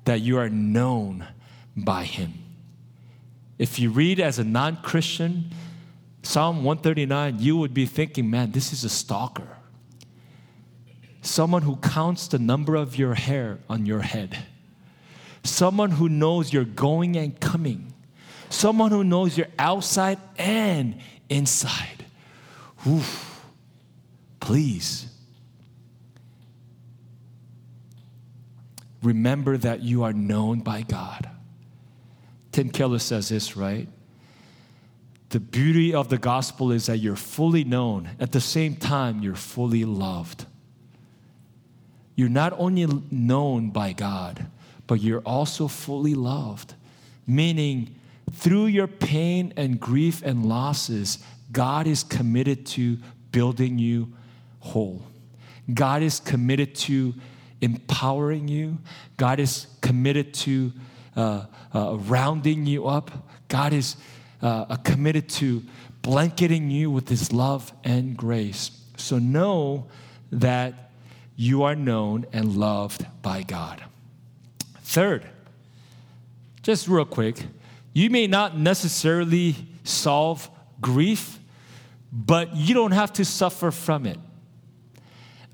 that 0.05 0.21
you 0.21 0.39
are 0.39 0.49
known 0.49 1.29
by 1.77 2.03
Him. 2.03 2.44
If 3.59 3.79
you 3.79 3.91
read 3.91 4.21
as 4.21 4.39
a 4.39 4.45
non 4.45 4.79
Christian, 4.83 5.51
Psalm 6.23 6.65
139, 6.65 7.39
you 7.39 7.57
would 7.57 7.75
be 7.75 7.87
thinking, 7.87 8.31
man, 8.31 8.53
this 8.53 8.73
is 8.73 8.85
a 8.85 8.89
stalker. 8.89 9.49
Someone 11.23 11.63
who 11.63 11.77
counts 11.77 12.29
the 12.29 12.39
number 12.39 12.75
of 12.75 12.97
your 12.97 13.15
hair 13.15 13.59
on 13.69 13.87
your 13.87 14.01
head. 14.01 14.37
Someone 15.43 15.93
who 15.93 16.09
knows 16.09 16.53
you're 16.53 16.65
going 16.65 17.17
and 17.17 17.39
coming. 17.39 17.93
Someone 18.49 18.91
who 18.91 19.05
knows 19.05 19.37
you're 19.37 19.47
outside 19.59 20.19
and 20.39 20.99
inside. 21.29 22.05
Oof. 22.87 23.45
Please. 24.41 25.07
Remember 29.03 29.57
that 29.59 29.83
you 29.83 30.03
are 30.03 30.13
known 30.13 30.61
by 30.61 30.83
God. 30.83 31.31
Tim 32.55 32.71
Keller 32.71 33.01
says 33.01 33.29
this, 33.29 33.57
right? 33.57 33.89
the 35.35 35.41
beauty 35.41 35.93
of 35.93 36.09
the 36.11 36.17
gospel 36.17 36.71
is 36.71 36.87
that 36.87 36.99
you're 36.99 37.17
fully 37.17 37.65
known. 37.65 38.09
At 38.21 38.31
the 38.31 38.41
same 38.41 38.77
time, 38.77 39.21
you're 39.21 39.35
fully 39.35 39.85
loved. 39.85 40.47
You're 42.15 42.29
not 42.29 42.55
only 42.57 42.87
known 43.11 43.71
by 43.71 43.95
God, 43.95 44.47
but 44.87 45.01
you're 45.01 45.23
also 45.23 45.67
fully 45.67 46.15
loved. 46.15 46.75
Meaning, 47.27 47.97
through 48.31 48.67
your 48.67 48.87
pain 48.87 49.53
and 49.57 49.81
grief 49.81 50.23
and 50.23 50.47
losses, 50.47 51.19
God 51.51 51.89
is 51.89 52.05
committed 52.05 52.65
to 52.67 52.99
building 53.33 53.77
you 53.77 54.13
whole. 54.61 55.03
God 55.73 56.01
is 56.01 56.21
committed 56.21 56.77
to 56.77 57.13
empowering 57.61 58.47
you. 58.47 58.79
God 59.17 59.41
is 59.41 59.67
committed 59.81 60.33
to 60.35 60.73
uh, 61.17 61.47
uh, 61.75 61.97
rounding 61.97 62.67
you 62.67 62.87
up. 62.87 63.11
God 63.49 63.73
is 63.73 63.97
uh, 64.43 64.77
committed 64.77 65.29
to 65.31 65.63
blanketing 66.03 66.71
you 66.71 66.91
with 66.91 67.09
His 67.09 67.33
love 67.33 67.73
and 67.83 68.17
grace. 68.17 68.71
So 68.97 69.19
know 69.19 69.87
that 70.31 70.91
you 71.37 71.63
are 71.63 71.75
known 71.75 72.27
and 72.33 72.57
loved 72.57 73.07
by 73.23 73.43
God. 73.43 73.83
Third, 74.83 75.27
just 76.63 76.89
real 76.89 77.05
quick, 77.05 77.45
you 77.93 78.11
may 78.11 78.27
not 78.27 78.57
necessarily 78.57 79.57
solve 79.83 80.49
grief, 80.81 81.39
but 82.13 82.55
you 82.55 82.75
don't 82.75 82.93
have 82.93 83.13
to 83.15 83.25
suffer 83.25 83.71
from 83.71 84.07
it. 84.07 84.19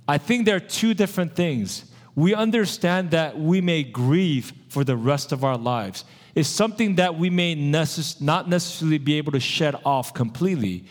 I 0.07 0.19
think 0.19 0.45
there 0.45 0.57
are 0.57 0.61
two 0.61 0.95
different 0.95 1.37
things. 1.37 1.90
We 2.15 2.35
understand 2.35 3.13
that 3.13 3.39
we 3.39 3.61
may 3.61 3.83
grieve 3.83 4.53
for 4.69 4.85
the 4.85 4.97
rest 4.97 5.33
of 5.33 5.45
our 5.45 5.57
lives 5.57 6.05
It's 6.35 6.49
something 6.49 6.95
that 6.95 7.19
we 7.19 7.29
may 7.29 7.57
necess- 7.57 8.21
not 8.21 8.49
necessarily 8.49 8.99
be 8.99 9.15
able 9.15 9.33
to 9.33 9.41
shed 9.41 9.75
off 9.85 10.15
completely. 10.15 10.85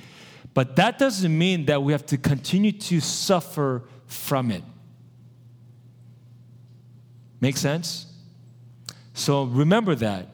But 0.53 0.75
that 0.75 0.99
doesn't 0.99 1.37
mean 1.37 1.65
that 1.67 1.81
we 1.81 1.93
have 1.93 2.05
to 2.07 2.17
continue 2.17 2.73
to 2.73 2.99
suffer 2.99 3.83
from 4.05 4.51
it. 4.51 4.63
Make 7.39 7.55
sense? 7.55 8.07
So 9.13 9.43
remember 9.45 9.95
that. 9.95 10.27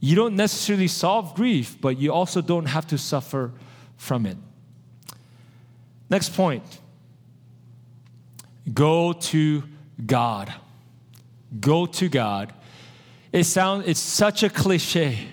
You 0.00 0.16
don't 0.16 0.36
necessarily 0.36 0.88
solve 0.88 1.34
grief, 1.34 1.76
but 1.78 1.98
you 1.98 2.12
also 2.12 2.40
don't 2.40 2.64
have 2.64 2.86
to 2.86 2.96
suffer 2.96 3.52
from 3.98 4.24
it. 4.24 4.38
Next 6.08 6.34
point 6.34 6.64
go 8.72 9.12
to 9.12 9.62
God. 10.00 10.52
Go 11.60 11.86
to 11.86 12.08
God 12.08 12.52
it 13.32 13.44
sounds, 13.44 13.86
it's 13.86 14.00
such 14.00 14.42
a 14.42 14.50
cliche. 14.50 15.28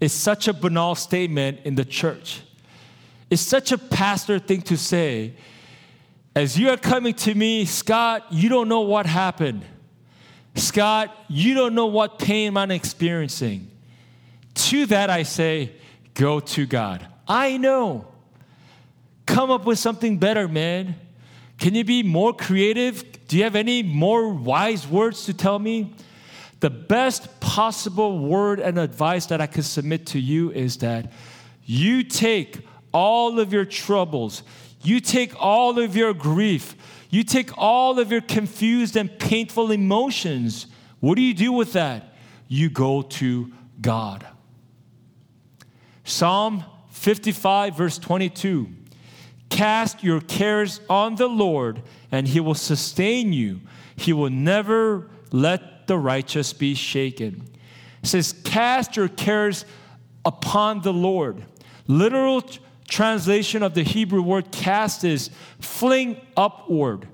It's 0.00 0.14
such 0.14 0.48
a 0.48 0.52
banal 0.52 0.94
statement 0.94 1.60
in 1.64 1.74
the 1.74 1.84
church. 1.84 2.42
It's 3.30 3.42
such 3.42 3.72
a 3.72 3.78
pastor 3.78 4.38
thing 4.38 4.62
to 4.62 4.76
say. 4.76 5.34
As 6.34 6.58
you 6.58 6.70
are 6.70 6.76
coming 6.76 7.14
to 7.14 7.34
me, 7.34 7.64
Scott, 7.64 8.26
you 8.30 8.48
don't 8.48 8.68
know 8.68 8.82
what 8.82 9.06
happened. 9.06 9.64
Scott, 10.54 11.16
you 11.28 11.54
don't 11.54 11.74
know 11.74 11.86
what 11.86 12.18
pain 12.18 12.56
I'm 12.56 12.70
experiencing. 12.70 13.70
To 14.54 14.86
that 14.86 15.10
I 15.10 15.22
say, 15.22 15.72
go 16.14 16.40
to 16.40 16.66
God. 16.66 17.06
I 17.26 17.56
know. 17.56 18.06
Come 19.26 19.50
up 19.50 19.64
with 19.64 19.78
something 19.78 20.18
better, 20.18 20.48
man. 20.48 20.96
Can 21.60 21.74
you 21.74 21.84
be 21.84 22.02
more 22.02 22.32
creative? 22.32 23.04
Do 23.28 23.36
you 23.36 23.44
have 23.44 23.54
any 23.54 23.82
more 23.82 24.30
wise 24.30 24.88
words 24.88 25.26
to 25.26 25.34
tell 25.34 25.58
me? 25.58 25.94
The 26.60 26.70
best 26.70 27.38
possible 27.38 28.18
word 28.18 28.60
and 28.60 28.78
advice 28.78 29.26
that 29.26 29.42
I 29.42 29.46
could 29.46 29.66
submit 29.66 30.06
to 30.06 30.18
you 30.18 30.50
is 30.52 30.78
that 30.78 31.12
you 31.64 32.02
take 32.02 32.60
all 32.92 33.38
of 33.38 33.52
your 33.52 33.66
troubles, 33.66 34.42
you 34.82 35.00
take 35.00 35.34
all 35.38 35.78
of 35.78 35.94
your 35.94 36.14
grief, 36.14 36.74
you 37.10 37.24
take 37.24 37.56
all 37.58 37.98
of 37.98 38.10
your 38.10 38.22
confused 38.22 38.96
and 38.96 39.16
painful 39.18 39.70
emotions. 39.70 40.66
What 41.00 41.16
do 41.16 41.22
you 41.22 41.34
do 41.34 41.52
with 41.52 41.74
that? 41.74 42.14
You 42.48 42.70
go 42.70 43.02
to 43.02 43.52
God. 43.80 44.26
Psalm 46.04 46.64
55, 46.88 47.76
verse 47.76 47.98
22 47.98 48.79
Cast 49.50 50.02
your 50.02 50.20
cares 50.20 50.80
on 50.88 51.16
the 51.16 51.28
Lord, 51.28 51.82
and 52.10 52.26
he 52.26 52.40
will 52.40 52.54
sustain 52.54 53.32
you. 53.32 53.60
He 53.96 54.12
will 54.12 54.30
never 54.30 55.10
let 55.32 55.86
the 55.86 55.98
righteous 55.98 56.52
be 56.52 56.74
shaken. 56.74 57.48
It 58.02 58.06
says, 58.06 58.32
Cast 58.44 58.96
your 58.96 59.08
cares 59.08 59.66
upon 60.24 60.82
the 60.82 60.92
Lord. 60.92 61.44
Literal 61.86 62.42
translation 62.88 63.62
of 63.62 63.74
the 63.74 63.82
Hebrew 63.82 64.22
word 64.22 64.50
cast 64.50 65.04
is 65.04 65.30
fling 65.58 66.20
upward. 66.36 67.08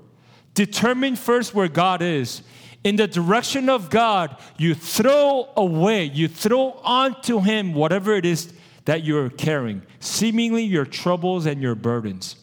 Determine 0.53 1.15
first 1.15 1.53
where 1.53 1.67
God 1.67 2.01
is. 2.01 2.41
In 2.83 2.95
the 2.95 3.07
direction 3.07 3.69
of 3.69 3.89
God, 3.89 4.37
you 4.57 4.73
throw 4.73 5.49
away, 5.57 6.05
you 6.05 6.27
throw 6.27 6.79
onto 6.83 7.41
Him 7.41 7.73
whatever 7.73 8.13
it 8.13 8.25
is 8.25 8.53
that 8.87 9.03
you're 9.03 9.29
carrying, 9.29 9.81
seemingly 9.99 10.63
your 10.63 10.85
troubles 10.85 11.45
and 11.45 11.61
your 11.61 11.75
burdens. 11.75 12.37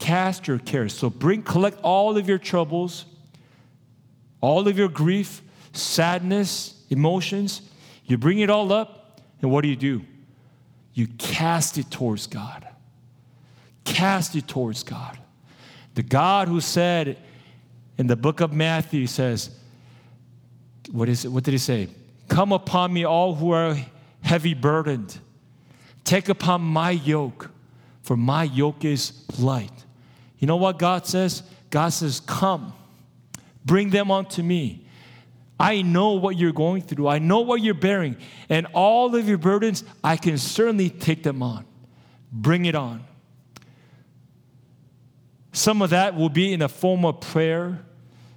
Cast 0.00 0.48
your 0.48 0.58
cares. 0.58 0.92
So 0.92 1.08
bring, 1.08 1.44
collect 1.44 1.78
all 1.82 2.16
of 2.16 2.28
your 2.28 2.38
troubles, 2.38 3.04
all 4.40 4.66
of 4.66 4.76
your 4.76 4.88
grief, 4.88 5.40
sadness, 5.72 6.82
emotions. 6.90 7.62
You 8.06 8.18
bring 8.18 8.40
it 8.40 8.50
all 8.50 8.72
up, 8.72 9.20
and 9.40 9.52
what 9.52 9.60
do 9.60 9.68
you 9.68 9.76
do? 9.76 10.02
You 10.94 11.06
cast 11.16 11.78
it 11.78 11.92
towards 11.92 12.26
God. 12.26 12.66
Cast 13.84 14.34
it 14.34 14.48
towards 14.48 14.82
God. 14.82 15.16
The 15.94 16.02
God 16.02 16.48
who 16.48 16.60
said 16.60 17.18
in 17.98 18.08
the 18.08 18.16
book 18.16 18.40
of 18.40 18.52
Matthew 18.52 19.06
says, 19.06 19.50
what 20.90 21.08
is 21.08 21.24
it? 21.24 21.28
What 21.28 21.44
did 21.44 21.52
he 21.52 21.58
say? 21.58 21.86
Come 22.26 22.50
upon 22.50 22.92
me, 22.92 23.04
all 23.04 23.36
who 23.36 23.52
are 23.52 23.76
heavy 24.22 24.54
burdened 24.54 25.20
Take 26.04 26.28
upon 26.28 26.60
my 26.62 26.90
yoke, 26.90 27.50
for 28.02 28.16
my 28.16 28.44
yoke 28.44 28.84
is 28.84 29.24
light. 29.38 29.72
You 30.38 30.46
know 30.46 30.56
what 30.56 30.78
God 30.78 31.06
says? 31.06 31.42
God 31.70 31.90
says, 31.90 32.20
Come, 32.20 32.72
bring 33.64 33.90
them 33.90 34.10
unto 34.10 34.42
me. 34.42 34.86
I 35.58 35.82
know 35.82 36.14
what 36.14 36.36
you're 36.36 36.52
going 36.52 36.82
through, 36.82 37.06
I 37.06 37.20
know 37.20 37.40
what 37.40 37.62
you're 37.62 37.74
bearing, 37.74 38.16
and 38.48 38.66
all 38.72 39.14
of 39.14 39.28
your 39.28 39.38
burdens, 39.38 39.84
I 40.02 40.16
can 40.16 40.36
certainly 40.36 40.90
take 40.90 41.22
them 41.22 41.42
on. 41.42 41.64
Bring 42.32 42.64
it 42.64 42.74
on. 42.74 43.04
Some 45.52 45.82
of 45.82 45.90
that 45.90 46.16
will 46.16 46.30
be 46.30 46.52
in 46.52 46.62
a 46.62 46.68
form 46.68 47.04
of 47.04 47.20
prayer. 47.20 47.84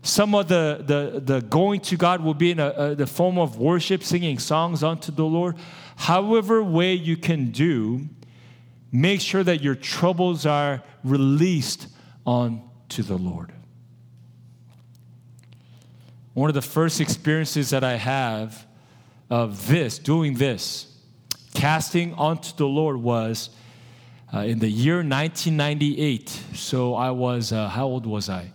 Some 0.04 0.36
of 0.36 0.48
the, 0.48 0.84
the, 0.86 1.20
the 1.20 1.42
going 1.42 1.80
to 1.82 1.98
God 1.98 2.22
will 2.22 2.34
be 2.36 2.52
in 2.52 2.60
a, 2.60 2.68
a, 2.68 2.96
the 2.96 3.08
form 3.08 3.40
of 3.40 3.58
worship, 3.58 4.04
singing 4.04 4.38
songs 4.38 4.84
unto 4.84 5.12
the 5.12 5.26
Lord 5.26 5.56
however 5.96 6.64
way 6.64 6.94
you 6.94 7.18
can 7.18 7.52
do, 7.52 8.08
make 8.92 9.22
sure 9.22 9.44
that 9.44 9.62
your 9.62 9.76
troubles 9.76 10.46
are 10.46 10.82
released 11.04 11.88
onto 12.26 13.04
the 13.04 13.18
Lord. 13.18 13.52
One 16.34 16.50
of 16.50 16.54
the 16.54 16.62
first 16.62 17.00
experiences 17.00 17.70
that 17.70 17.84
I 17.84 17.96
have 17.96 18.66
of 19.30 19.68
this, 19.68 19.98
doing 19.98 20.36
this, 20.36 20.94
casting 21.54 22.14
onto 22.16 22.56
the 22.56 22.68
Lord 22.68 22.98
was 22.98 23.50
uh, 24.34 24.40
in 24.40 24.60
the 24.60 24.70
year 24.70 24.98
1998. 24.98 26.30
So 26.54 26.94
I 26.94 27.12
was, 27.12 27.52
uh, 27.52 27.70
how 27.70 27.86
old 27.86 28.06
was 28.06 28.30
I? 28.30 28.52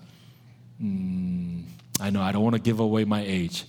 Mm, 0.83 1.65
I 2.01 2.11
know, 2.11 2.21
I 2.21 2.33
don't 2.33 2.43
want 2.43 2.55
to 2.57 2.61
give 2.61 2.81
away 2.81 3.05
my 3.05 3.23
age. 3.23 3.65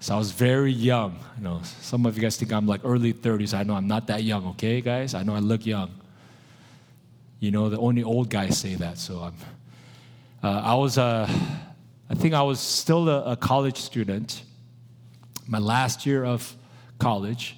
So 0.00 0.14
I 0.14 0.18
was 0.18 0.30
very 0.30 0.72
young. 0.72 1.18
You 1.38 1.44
know, 1.44 1.60
some 1.80 2.06
of 2.06 2.16
you 2.16 2.22
guys 2.22 2.36
think 2.36 2.52
I'm 2.52 2.66
like 2.66 2.82
early 2.84 3.12
30s. 3.12 3.54
I 3.54 3.62
know 3.62 3.74
I'm 3.74 3.88
not 3.88 4.06
that 4.08 4.22
young, 4.22 4.46
okay, 4.48 4.80
guys? 4.80 5.14
I 5.14 5.22
know 5.22 5.34
I 5.34 5.38
look 5.38 5.64
young. 5.64 5.90
You 7.40 7.50
know, 7.50 7.68
the 7.68 7.78
only 7.78 8.02
old 8.02 8.30
guys 8.30 8.58
say 8.58 8.74
that. 8.76 8.98
So 8.98 9.20
I'm, 9.20 9.34
uh, 10.42 10.60
I 10.64 10.74
was, 10.74 10.98
uh, 10.98 11.28
I 12.10 12.14
think 12.14 12.34
I 12.34 12.42
was 12.42 12.60
still 12.60 13.08
a, 13.08 13.32
a, 13.32 13.36
college 13.36 13.78
student, 13.78 14.42
my 15.46 15.58
last 15.58 16.06
year 16.06 16.24
of 16.24 16.54
college. 16.98 17.56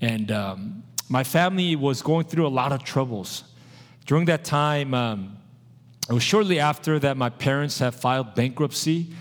And 0.00 0.30
um, 0.30 0.82
my 1.08 1.24
family 1.24 1.76
was 1.76 2.02
going 2.02 2.26
through 2.26 2.46
a 2.46 2.48
lot 2.48 2.72
of 2.72 2.82
troubles. 2.84 3.44
During 4.04 4.24
that 4.26 4.44
time, 4.44 4.94
um, 4.94 5.36
it 6.08 6.12
was 6.12 6.22
shortly 6.22 6.58
after 6.58 6.98
that 6.98 7.16
my 7.16 7.30
parents 7.30 7.78
had 7.78 7.94
filed 7.94 8.34
bankruptcy 8.34 9.14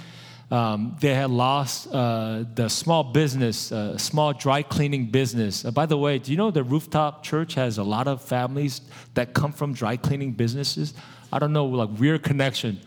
um, 0.51 0.97
they 0.99 1.13
had 1.13 1.31
lost 1.31 1.87
uh, 1.93 2.43
the 2.55 2.67
small 2.67 3.05
business, 3.05 3.71
uh, 3.71 3.97
small 3.97 4.33
dry 4.33 4.61
cleaning 4.61 5.05
business. 5.05 5.63
Uh, 5.63 5.71
by 5.71 5.85
the 5.85 5.97
way, 5.97 6.19
do 6.19 6.29
you 6.29 6.37
know 6.37 6.51
the 6.51 6.63
rooftop 6.63 7.23
church 7.23 7.53
has 7.53 7.77
a 7.77 7.83
lot 7.83 8.07
of 8.07 8.21
families 8.21 8.81
that 9.13 9.33
come 9.33 9.53
from 9.53 9.73
dry 9.73 9.95
cleaning 9.95 10.33
businesses? 10.33 10.93
I 11.31 11.39
don't 11.39 11.53
know, 11.53 11.65
like 11.65 11.89
weird 11.97 12.23
connection, 12.23 12.81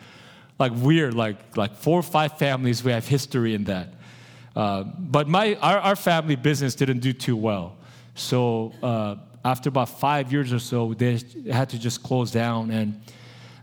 like 0.58 0.72
weird, 0.76 1.14
like 1.14 1.56
like 1.56 1.74
four 1.74 1.98
or 1.98 2.02
five 2.02 2.36
families. 2.36 2.84
We 2.84 2.92
have 2.92 3.08
history 3.08 3.54
in 3.54 3.64
that. 3.64 3.94
Uh, 4.54 4.82
but 4.82 5.26
my 5.26 5.54
our, 5.56 5.78
our, 5.78 5.96
family 5.96 6.36
business 6.36 6.74
didn't 6.74 7.00
do 7.00 7.12
too 7.14 7.34
well, 7.34 7.76
so 8.14 8.72
uh, 8.82 9.16
after 9.42 9.70
about 9.70 9.88
five 9.88 10.30
years 10.30 10.52
or 10.52 10.58
so, 10.58 10.92
they 10.92 11.18
had 11.50 11.70
to 11.70 11.78
just 11.78 12.02
close 12.02 12.30
down, 12.30 12.70
and 12.70 13.00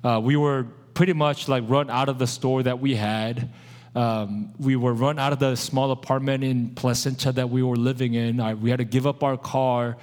uh, 0.03 0.19
we 0.21 0.35
were 0.35 0.65
pretty 0.95 1.13
much 1.13 1.47
like 1.47 1.63
run 1.67 1.89
out 1.91 2.09
of 2.09 2.17
the 2.17 2.27
store 2.27 2.63
that 2.63 2.79
we 2.79 2.95
had. 2.95 3.47
Um, 3.93 4.53
we 4.57 4.77
were 4.77 4.93
run 4.93 5.19
out 5.19 5.33
of 5.33 5.39
the 5.39 5.55
small 5.55 5.91
apartment 5.91 6.43
in 6.43 6.69
Placentia 6.75 7.33
that 7.33 7.49
we 7.49 7.61
were 7.61 7.75
living 7.75 8.13
in. 8.13 8.39
I, 8.39 8.53
we 8.53 8.69
had 8.69 8.79
to 8.79 8.85
give 8.85 9.05
up 9.05 9.21
our 9.21 9.37
car. 9.37 9.97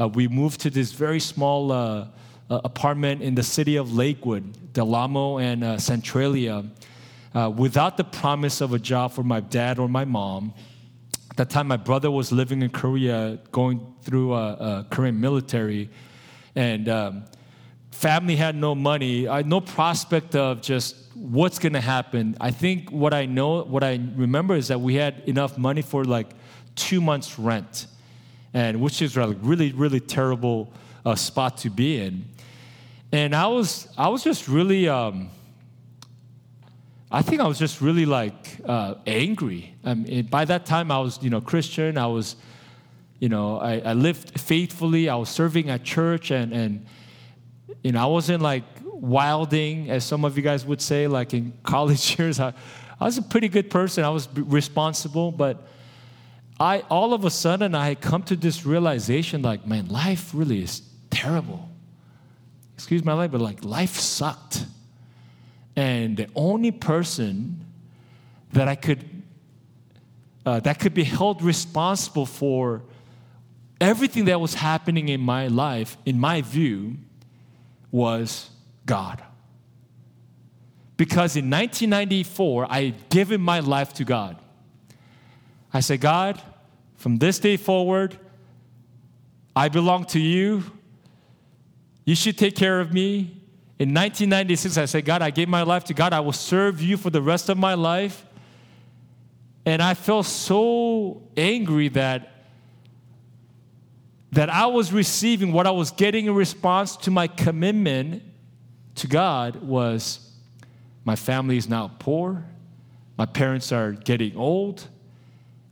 Uh, 0.00 0.08
we 0.08 0.28
moved 0.28 0.60
to 0.62 0.70
this 0.70 0.92
very 0.92 1.20
small 1.20 1.70
uh, 1.70 2.08
uh, 2.48 2.60
apartment 2.64 3.22
in 3.22 3.34
the 3.34 3.42
city 3.42 3.76
of 3.76 3.92
Lakewood, 3.92 4.72
Del 4.72 4.94
Amo 4.94 5.38
and 5.38 5.62
uh, 5.62 5.78
Centralia, 5.78 6.64
uh, 7.34 7.50
without 7.54 7.98
the 7.98 8.04
promise 8.04 8.62
of 8.62 8.72
a 8.72 8.78
job 8.78 9.12
for 9.12 9.22
my 9.22 9.40
dad 9.40 9.78
or 9.78 9.88
my 9.88 10.06
mom. 10.06 10.54
At 11.30 11.36
that 11.36 11.50
time, 11.50 11.68
my 11.68 11.76
brother 11.76 12.10
was 12.10 12.32
living 12.32 12.62
in 12.62 12.70
Korea, 12.70 13.38
going 13.52 13.94
through 14.02 14.34
a 14.34 14.86
Korean 14.88 15.20
military, 15.20 15.90
and 16.54 16.88
um, 16.88 17.24
family 17.94 18.36
had 18.36 18.56
no 18.56 18.74
money. 18.74 19.28
I 19.28 19.42
no 19.42 19.60
prospect 19.60 20.34
of 20.34 20.60
just 20.60 20.96
what's 21.14 21.58
going 21.58 21.74
to 21.74 21.80
happen. 21.80 22.36
I 22.40 22.50
think 22.50 22.90
what 22.90 23.14
I 23.14 23.24
know, 23.24 23.62
what 23.62 23.84
I 23.84 24.00
remember 24.16 24.56
is 24.56 24.68
that 24.68 24.80
we 24.80 24.94
had 24.96 25.22
enough 25.26 25.56
money 25.56 25.80
for 25.80 26.04
like 26.04 26.34
two 26.74 27.00
months' 27.00 27.38
rent, 27.38 27.86
and 28.52 28.80
which 28.80 29.00
is 29.00 29.16
like 29.16 29.36
really, 29.40 29.72
really 29.72 30.00
terrible 30.00 30.72
uh, 31.06 31.14
spot 31.14 31.56
to 31.58 31.70
be 31.70 32.00
in. 32.00 32.24
And 33.12 33.34
I 33.34 33.46
was, 33.46 33.86
I 33.96 34.08
was 34.08 34.24
just 34.24 34.48
really, 34.48 34.88
um, 34.88 35.30
I 37.12 37.22
think 37.22 37.40
I 37.40 37.46
was 37.46 37.60
just 37.60 37.80
really 37.80 38.06
like 38.06 38.58
uh, 38.66 38.96
angry. 39.06 39.76
By 40.30 40.44
that 40.46 40.66
time, 40.66 40.90
I 40.90 40.98
was, 40.98 41.22
you 41.22 41.30
know, 41.30 41.40
Christian. 41.40 41.96
I 41.96 42.08
was, 42.08 42.34
you 43.20 43.28
know, 43.28 43.58
I, 43.60 43.78
I 43.78 43.92
lived 43.92 44.40
faithfully. 44.40 45.08
I 45.08 45.14
was 45.14 45.28
serving 45.28 45.70
at 45.70 45.84
church, 45.84 46.32
and 46.32 46.52
and 46.52 46.86
you 47.84 47.92
know, 47.92 48.02
I 48.02 48.06
wasn't 48.06 48.42
like 48.42 48.64
wilding, 48.82 49.90
as 49.90 50.04
some 50.04 50.24
of 50.24 50.36
you 50.36 50.42
guys 50.42 50.64
would 50.64 50.80
say, 50.80 51.06
like 51.06 51.34
in 51.34 51.52
college 51.62 52.18
years. 52.18 52.40
I, 52.40 52.54
I 52.98 53.04
was 53.04 53.18
a 53.18 53.22
pretty 53.22 53.48
good 53.48 53.70
person. 53.70 54.02
I 54.02 54.08
was 54.08 54.26
responsible, 54.34 55.30
but 55.30 55.68
I 56.58 56.80
all 56.88 57.12
of 57.12 57.24
a 57.24 57.30
sudden 57.30 57.74
I 57.74 57.88
had 57.88 58.00
come 58.00 58.22
to 58.24 58.36
this 58.36 58.64
realization, 58.64 59.42
like, 59.42 59.66
man, 59.66 59.88
life 59.88 60.30
really 60.32 60.62
is 60.62 60.82
terrible. 61.10 61.68
Excuse 62.74 63.04
my 63.04 63.12
language, 63.12 63.38
but 63.38 63.44
like 63.44 63.64
life 63.64 63.96
sucked. 63.96 64.64
And 65.76 66.16
the 66.16 66.28
only 66.34 66.70
person 66.70 67.60
that 68.52 68.66
I 68.66 68.76
could 68.76 69.04
uh, 70.46 70.60
that 70.60 70.78
could 70.78 70.94
be 70.94 71.04
held 71.04 71.42
responsible 71.42 72.26
for 72.26 72.82
everything 73.80 74.26
that 74.26 74.40
was 74.40 74.54
happening 74.54 75.08
in 75.08 75.20
my 75.20 75.48
life, 75.48 75.96
in 76.06 76.18
my 76.18 76.40
view, 76.40 76.96
was 77.94 78.50
God. 78.86 79.22
Because 80.96 81.36
in 81.36 81.48
1994, 81.48 82.66
I 82.68 82.82
had 82.86 83.08
given 83.08 83.40
my 83.40 83.60
life 83.60 83.94
to 83.94 84.04
God. 84.04 84.36
I 85.72 85.78
said, 85.78 86.00
God, 86.00 86.42
from 86.96 87.18
this 87.18 87.38
day 87.38 87.56
forward, 87.56 88.18
I 89.54 89.68
belong 89.68 90.06
to 90.06 90.18
you. 90.18 90.64
You 92.04 92.16
should 92.16 92.36
take 92.36 92.56
care 92.56 92.80
of 92.80 92.92
me. 92.92 93.40
In 93.78 93.90
1996, 93.90 94.76
I 94.76 94.86
said, 94.86 95.04
God, 95.04 95.22
I 95.22 95.30
gave 95.30 95.48
my 95.48 95.62
life 95.62 95.84
to 95.84 95.94
God. 95.94 96.12
I 96.12 96.18
will 96.18 96.32
serve 96.32 96.82
you 96.82 96.96
for 96.96 97.10
the 97.10 97.22
rest 97.22 97.48
of 97.48 97.56
my 97.56 97.74
life. 97.74 98.26
And 99.64 99.80
I 99.80 99.94
felt 99.94 100.26
so 100.26 101.22
angry 101.36 101.90
that, 101.90 102.33
that 104.34 104.50
I 104.50 104.66
was 104.66 104.92
receiving 104.92 105.52
what 105.52 105.66
I 105.66 105.70
was 105.70 105.92
getting 105.92 106.26
in 106.26 106.34
response 106.34 106.96
to 106.98 107.10
my 107.12 107.28
commitment 107.28 108.22
to 108.96 109.06
God 109.06 109.56
was 109.56 110.32
my 111.04 111.14
family 111.14 111.56
is 111.56 111.68
now 111.68 111.92
poor, 112.00 112.44
my 113.16 113.26
parents 113.26 113.70
are 113.70 113.92
getting 113.92 114.36
old, 114.36 114.88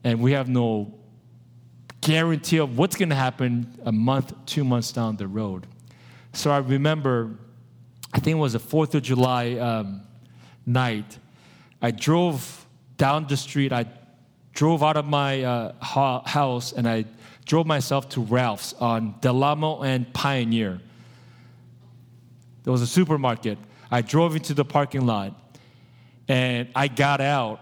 and 0.04 0.20
we 0.20 0.32
have 0.32 0.48
no 0.48 0.94
guarantee 2.00 2.58
of 2.58 2.78
what's 2.78 2.94
going 2.94 3.08
to 3.08 3.16
happen 3.16 3.66
a 3.84 3.92
month, 3.92 4.32
two 4.46 4.62
months 4.62 4.92
down 4.92 5.16
the 5.16 5.26
road. 5.26 5.66
So 6.32 6.52
I 6.52 6.58
remember, 6.58 7.30
I 8.12 8.20
think 8.20 8.36
it 8.36 8.40
was 8.40 8.52
the 8.52 8.60
4th 8.60 8.94
of 8.94 9.02
July 9.02 9.54
um, 9.54 10.02
night, 10.66 11.18
I 11.80 11.90
drove 11.90 12.64
down 12.96 13.26
the 13.26 13.36
street. 13.36 13.72
I 13.72 13.86
drove 14.54 14.84
out 14.84 14.96
of 14.96 15.04
my 15.04 15.42
uh, 15.42 15.72
house 16.24 16.72
and 16.72 16.88
I 16.88 17.04
drove 17.44 17.66
myself 17.66 18.08
to 18.10 18.20
Ralph's 18.20 18.72
on 18.74 19.16
Del 19.20 19.42
Amo 19.42 19.82
and 19.82 20.12
Pioneer. 20.12 20.80
There 22.64 22.72
was 22.72 22.82
a 22.82 22.86
supermarket. 22.86 23.58
I 23.90 24.02
drove 24.02 24.36
into 24.36 24.54
the 24.54 24.64
parking 24.64 25.06
lot 25.06 25.34
and 26.28 26.68
I 26.74 26.88
got 26.88 27.20
out 27.20 27.60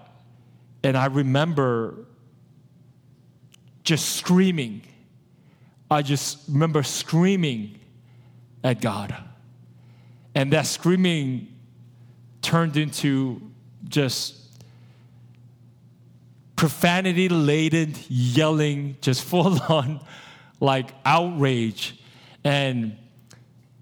and 0.83 0.97
I 0.97 1.07
remember 1.07 2.07
just 3.85 4.16
screaming. 4.16 4.83
I 5.91 6.03
just 6.03 6.49
remember 6.49 6.83
screaming 6.83 7.81
at 8.62 8.81
God. 8.81 9.14
And 10.35 10.53
that 10.53 10.66
screaming 10.66 11.49
turned 12.43 12.76
into 12.76 13.43
just 13.89 14.39
profanity 16.61 17.30
laden 17.30 17.94
yelling, 18.11 18.94
just 19.00 19.24
full 19.30 19.58
on 19.62 19.98
like 20.61 20.90
outrage. 21.06 21.98
And 22.44 22.98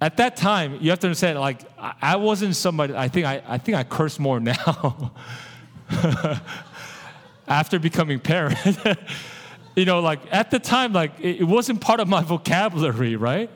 at 0.00 0.16
that 0.18 0.36
time, 0.36 0.78
you 0.80 0.90
have 0.90 1.00
to 1.00 1.08
understand, 1.08 1.40
like, 1.40 1.62
I 1.76 2.14
wasn't 2.14 2.54
somebody, 2.54 2.94
I 2.94 3.08
think 3.08 3.26
I, 3.26 3.42
I 3.48 3.58
think 3.58 3.76
I 3.76 3.82
curse 3.82 4.20
more 4.20 4.38
now 4.52 5.12
after 7.48 7.80
becoming 7.80 8.20
parent. 8.20 8.78
you 9.74 9.84
know, 9.84 9.98
like 9.98 10.20
at 10.30 10.52
the 10.52 10.60
time, 10.60 10.92
like 10.92 11.18
it, 11.18 11.40
it 11.40 11.44
wasn't 11.44 11.80
part 11.80 11.98
of 11.98 12.06
my 12.06 12.22
vocabulary, 12.22 13.16
right? 13.16 13.50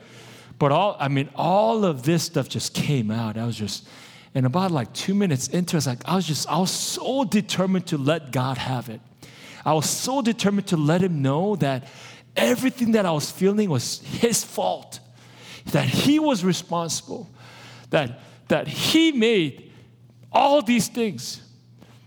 But 0.59 0.73
all, 0.73 0.97
I 0.99 1.07
mean, 1.07 1.29
all 1.33 1.85
of 1.85 2.03
this 2.03 2.23
stuff 2.23 2.49
just 2.49 2.73
came 2.73 3.09
out. 3.09 3.37
I 3.37 3.45
was 3.45 3.55
just, 3.55 3.87
and 4.35 4.45
about 4.45 4.71
like 4.71 4.91
two 4.91 5.13
minutes 5.13 5.47
into 5.47 5.77
it, 5.77 5.77
I 5.77 5.77
was 5.77 5.87
like, 5.87 6.01
I 6.09 6.15
was 6.17 6.27
just, 6.27 6.49
I 6.49 6.57
was 6.57 6.71
so 6.71 7.23
determined 7.23 7.87
to 7.87 7.97
let 7.97 8.33
God 8.33 8.57
have 8.57 8.89
it. 8.89 8.99
I 9.65 9.73
was 9.73 9.89
so 9.89 10.21
determined 10.21 10.67
to 10.67 10.77
let 10.77 11.01
Him 11.01 11.21
know 11.21 11.55
that 11.57 11.87
everything 12.35 12.91
that 12.93 13.05
I 13.05 13.11
was 13.11 13.31
feeling 13.31 13.69
was 13.69 13.99
His 14.01 14.43
fault, 14.43 14.99
that 15.67 15.85
He 15.85 16.19
was 16.19 16.43
responsible, 16.43 17.29
that, 17.89 18.19
that 18.47 18.67
He 18.67 19.11
made 19.11 19.71
all 20.31 20.61
these 20.61 20.87
things, 20.87 21.41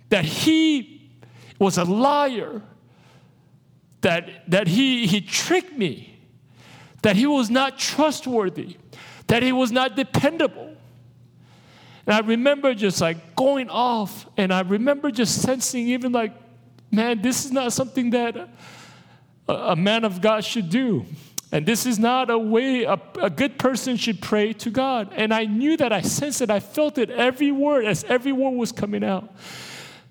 that 0.08 0.24
He 0.24 1.10
was 1.58 1.78
a 1.78 1.84
liar, 1.84 2.62
that, 4.06 4.48
that 4.48 4.68
he, 4.68 5.06
he 5.06 5.20
tricked 5.20 5.76
me, 5.76 6.16
that 7.02 7.16
he 7.16 7.26
was 7.26 7.50
not 7.50 7.78
trustworthy, 7.78 8.76
that 9.26 9.42
he 9.42 9.52
was 9.52 9.72
not 9.72 9.96
dependable. 9.96 10.76
And 12.06 12.14
I 12.14 12.20
remember 12.20 12.72
just 12.74 13.00
like 13.00 13.34
going 13.34 13.68
off, 13.68 14.28
and 14.36 14.52
I 14.52 14.60
remember 14.60 15.10
just 15.10 15.42
sensing, 15.42 15.88
even 15.88 16.12
like, 16.12 16.32
man, 16.90 17.22
this 17.22 17.44
is 17.44 17.52
not 17.52 17.72
something 17.72 18.10
that 18.10 18.48
a, 19.48 19.76
man 19.76 20.04
of 20.04 20.20
God 20.20 20.44
should 20.44 20.70
do. 20.70 21.06
And 21.52 21.64
this 21.64 21.86
is 21.86 21.98
not 21.98 22.28
a 22.28 22.38
way 22.38 22.84
a, 22.84 23.00
a, 23.22 23.30
good 23.30 23.58
person 23.58 23.96
should 23.96 24.20
pray 24.20 24.52
to 24.54 24.70
God. 24.70 25.12
And 25.14 25.32
I 25.32 25.44
knew 25.44 25.76
that 25.76 25.92
I 25.92 26.00
sensed 26.00 26.42
it. 26.42 26.50
I 26.50 26.58
felt 26.60 26.98
it 26.98 27.08
every 27.10 27.52
word 27.52 27.84
as 27.84 28.02
every 28.04 28.32
word 28.32 28.56
was 28.56 28.72
coming 28.72 29.04
out. 29.04 29.32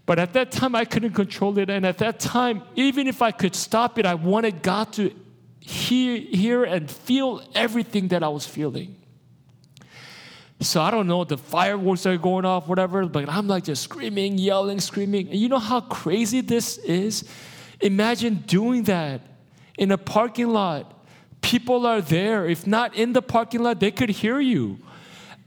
But 0.06 0.20
at 0.20 0.34
that 0.34 0.52
time, 0.52 0.76
I 0.76 0.86
couldn't 0.86 1.14
control 1.14 1.58
it. 1.58 1.70
And 1.70 1.86
at 1.86 1.98
that 1.98 2.20
time, 2.20 2.62
even 2.76 3.08
if 3.08 3.22
I 3.22 3.32
could 3.32 3.56
stop 3.56 4.00
it, 4.00 4.06
I 4.06 4.14
wanted 4.14 4.62
God 4.62 4.94
to 4.94 5.14
hear, 5.60 6.18
hear 6.18 6.64
and 6.64 6.90
feel 6.90 7.42
everything 7.54 8.10
that 8.10 8.24
I 8.24 8.30
was 8.30 8.46
feeling. 8.46 8.96
So 10.62 10.82
I 10.82 10.90
don't 10.90 11.08
know, 11.08 11.24
the 11.26 11.38
fireworks 11.38 12.06
are 12.06 12.18
going 12.18 12.46
off, 12.46 12.68
whatever, 12.68 13.06
but 13.06 13.30
I'm 13.30 13.48
like 13.48 13.66
just 13.66 13.84
screaming, 13.84 14.38
yelling, 14.38 14.80
screaming. 14.80 15.30
And 15.30 15.38
you 15.38 15.50
know 15.50 15.60
how 15.60 15.82
crazy 15.82 16.42
this 16.42 16.78
is? 16.78 17.26
Imagine 17.82 18.44
doing 18.48 18.84
that 18.84 19.22
in 19.78 19.92
a 19.92 19.98
parking 19.98 20.50
lot. 20.50 20.94
People 21.42 21.86
are 21.86 22.02
there. 22.02 22.46
If 22.46 22.66
not 22.66 22.96
in 22.96 23.14
the 23.14 23.22
parking 23.22 23.62
lot, 23.64 23.80
they 23.80 23.92
could 23.92 24.10
hear 24.10 24.40
you. 24.40 24.80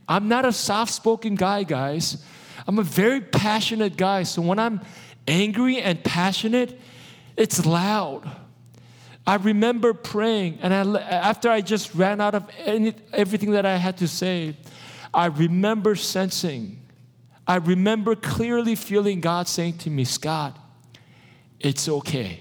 I'm 0.07 0.29
not 0.29 0.45
a 0.45 0.53
soft 0.53 0.93
spoken 0.93 1.35
guy, 1.35 1.65
guys. 1.65 2.23
I'm 2.67 2.79
a 2.79 2.83
very 2.83 3.21
passionate 3.21 3.97
guy. 3.97 4.23
So 4.25 4.43
when 4.43 4.59
I'm 4.59 4.83
angry 5.27 5.79
and 5.81 6.03
passionate, 6.05 6.79
it's 7.37 7.65
loud. 7.65 8.31
I 9.27 9.37
remember 9.37 9.93
praying, 9.93 10.59
and 10.63 10.73
I, 10.73 11.01
after 11.01 11.51
I 11.51 11.61
just 11.61 11.95
ran 11.95 12.21
out 12.21 12.35
of 12.35 12.49
any, 12.65 12.95
everything 13.13 13.51
that 13.53 13.67
I 13.67 13.77
had 13.77 13.99
to 13.99 14.09
say, 14.09 14.57
I 15.13 15.27
remember 15.27 15.95
sensing, 15.97 16.83
I 17.47 17.57
remember 17.57 18.15
clearly 18.15 18.75
feeling 18.75 19.21
God 19.21 19.49
saying 19.49 19.79
to 19.79 19.91
me, 19.91 20.05
Scott, 20.05 20.59
it's 21.61 21.89
okay. 21.89 22.41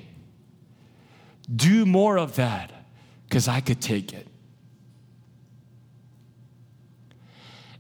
Do 1.54 1.86
more 1.86 2.18
of 2.18 2.36
that 2.36 2.72
because 3.28 3.48
I 3.48 3.62
could 3.62 3.82
take 3.82 4.14
it. 4.14 4.28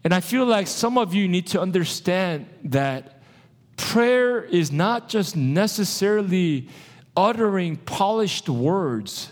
And 0.03 0.13
I 0.13 0.21
feel 0.21 0.45
like 0.45 0.67
some 0.67 0.97
of 0.97 1.13
you 1.13 1.27
need 1.27 1.47
to 1.47 1.59
understand 1.59 2.47
that 2.63 3.21
prayer 3.75 4.41
is 4.41 4.71
not 4.71 5.09
just 5.09 5.35
necessarily 5.35 6.69
uttering 7.17 7.75
polished 7.75 8.47
words. 8.47 9.31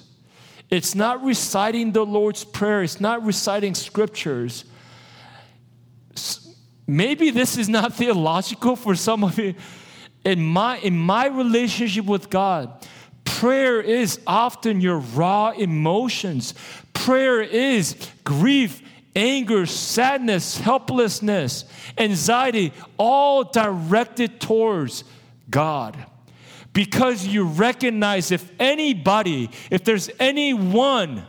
It's 0.70 0.96
not 0.96 1.24
reciting 1.24 1.94
the 1.94 2.06
Lord's 2.06 2.44
Prayer, 2.44 2.84
it's 2.84 3.00
not 3.00 3.24
reciting 3.24 3.74
scriptures. 3.74 4.66
Maybe 6.88 7.32
this 7.32 7.58
is 7.58 7.68
not 7.68 7.94
theological 7.94 8.76
for 8.76 8.96
some 8.96 9.24
of 9.24 9.38
you. 9.40 9.56
In 10.24 10.44
my, 10.44 10.78
in 10.78 10.98
my 10.98 11.28
relationship 11.28 12.06
with 12.06 12.30
God, 12.30 12.86
prayer 13.24 13.82
is 13.82 14.20
often 14.26 14.82
your 14.82 15.00
raw 15.00 15.52
emotions. 15.52 16.54
Prayer 16.94 17.42
is 17.42 17.96
grief 18.24 18.82
anger, 19.16 19.66
sadness, 19.66 20.58
helplessness, 20.58 21.66
anxiety, 21.98 22.74
all 22.98 23.46
directed 23.46 24.42
towards 24.42 25.04
God. 25.50 25.96
Because 26.74 27.26
you 27.26 27.46
recognize 27.46 28.32
if 28.32 28.52
anybody, 28.60 29.50
if 29.72 29.86
there's 29.86 30.10
anyone 30.20 31.26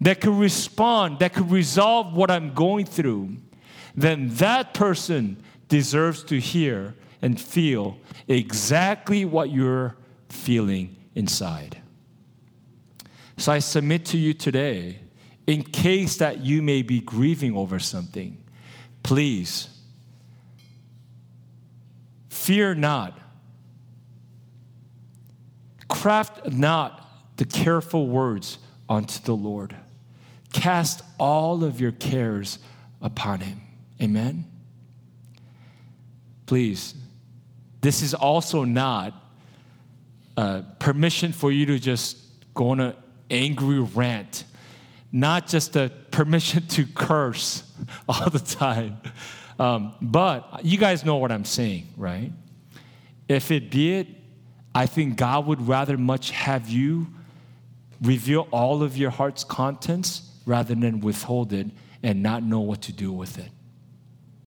that 0.00 0.20
could 0.20 0.34
respond, 0.34 1.18
that 1.18 1.34
could 1.34 1.50
resolve 1.50 2.14
what 2.14 2.30
I'm 2.30 2.54
going 2.54 2.86
through, 2.86 3.36
then 3.94 4.28
that 4.34 4.74
person 4.74 5.42
deserves 5.68 6.22
to 6.24 6.38
hear 6.38 6.94
and 7.20 7.40
feel 7.40 7.98
exactly 8.28 9.24
what 9.24 9.50
you're 9.50 9.96
feeling 10.28 10.96
inside. 11.14 11.80
So 13.36 13.52
I 13.52 13.58
submit 13.58 14.04
to 14.06 14.18
you 14.18 14.34
today 14.34 15.00
in 15.46 15.62
case 15.62 16.16
that 16.18 16.40
you 16.40 16.62
may 16.62 16.82
be 16.82 17.00
grieving 17.00 17.56
over 17.56 17.78
something, 17.78 18.36
please 19.02 19.68
fear 22.28 22.74
not. 22.74 23.18
Craft 25.88 26.52
not 26.52 27.36
the 27.36 27.44
careful 27.44 28.08
words 28.08 28.58
unto 28.88 29.20
the 29.22 29.34
Lord. 29.34 29.74
Cast 30.52 31.02
all 31.18 31.64
of 31.64 31.80
your 31.80 31.92
cares 31.92 32.58
upon 33.00 33.40
him. 33.40 33.60
Amen. 34.00 34.44
Please, 36.46 36.94
this 37.80 38.02
is 38.02 38.14
also 38.14 38.64
not 38.64 39.14
uh, 40.36 40.62
permission 40.78 41.32
for 41.32 41.52
you 41.52 41.66
to 41.66 41.78
just 41.78 42.18
go 42.54 42.70
on 42.70 42.80
an 42.80 42.94
angry 43.30 43.80
rant 43.80 44.44
not 45.12 45.46
just 45.46 45.76
a 45.76 45.90
permission 46.10 46.66
to 46.66 46.86
curse 46.86 47.62
all 48.08 48.28
the 48.30 48.38
time. 48.38 49.00
Um, 49.58 49.94
but 50.00 50.60
you 50.64 50.78
guys 50.78 51.04
know 51.04 51.16
what 51.16 51.32
I'm 51.32 51.44
saying, 51.44 51.88
right? 51.96 52.32
If 53.28 53.50
it 53.50 53.70
be 53.70 53.94
it, 53.94 54.06
I 54.74 54.86
think 54.86 55.16
God 55.16 55.46
would 55.46 55.66
rather 55.66 55.96
much 55.96 56.30
have 56.30 56.68
you 56.68 57.08
reveal 58.00 58.46
all 58.52 58.82
of 58.82 58.96
your 58.96 59.10
heart's 59.10 59.42
contents 59.42 60.27
rather 60.48 60.74
than 60.74 61.00
withhold 61.00 61.52
it 61.52 61.66
and 62.02 62.22
not 62.22 62.42
know 62.42 62.60
what 62.60 62.80
to 62.82 62.92
do 62.92 63.12
with 63.12 63.38
it. 63.38 63.50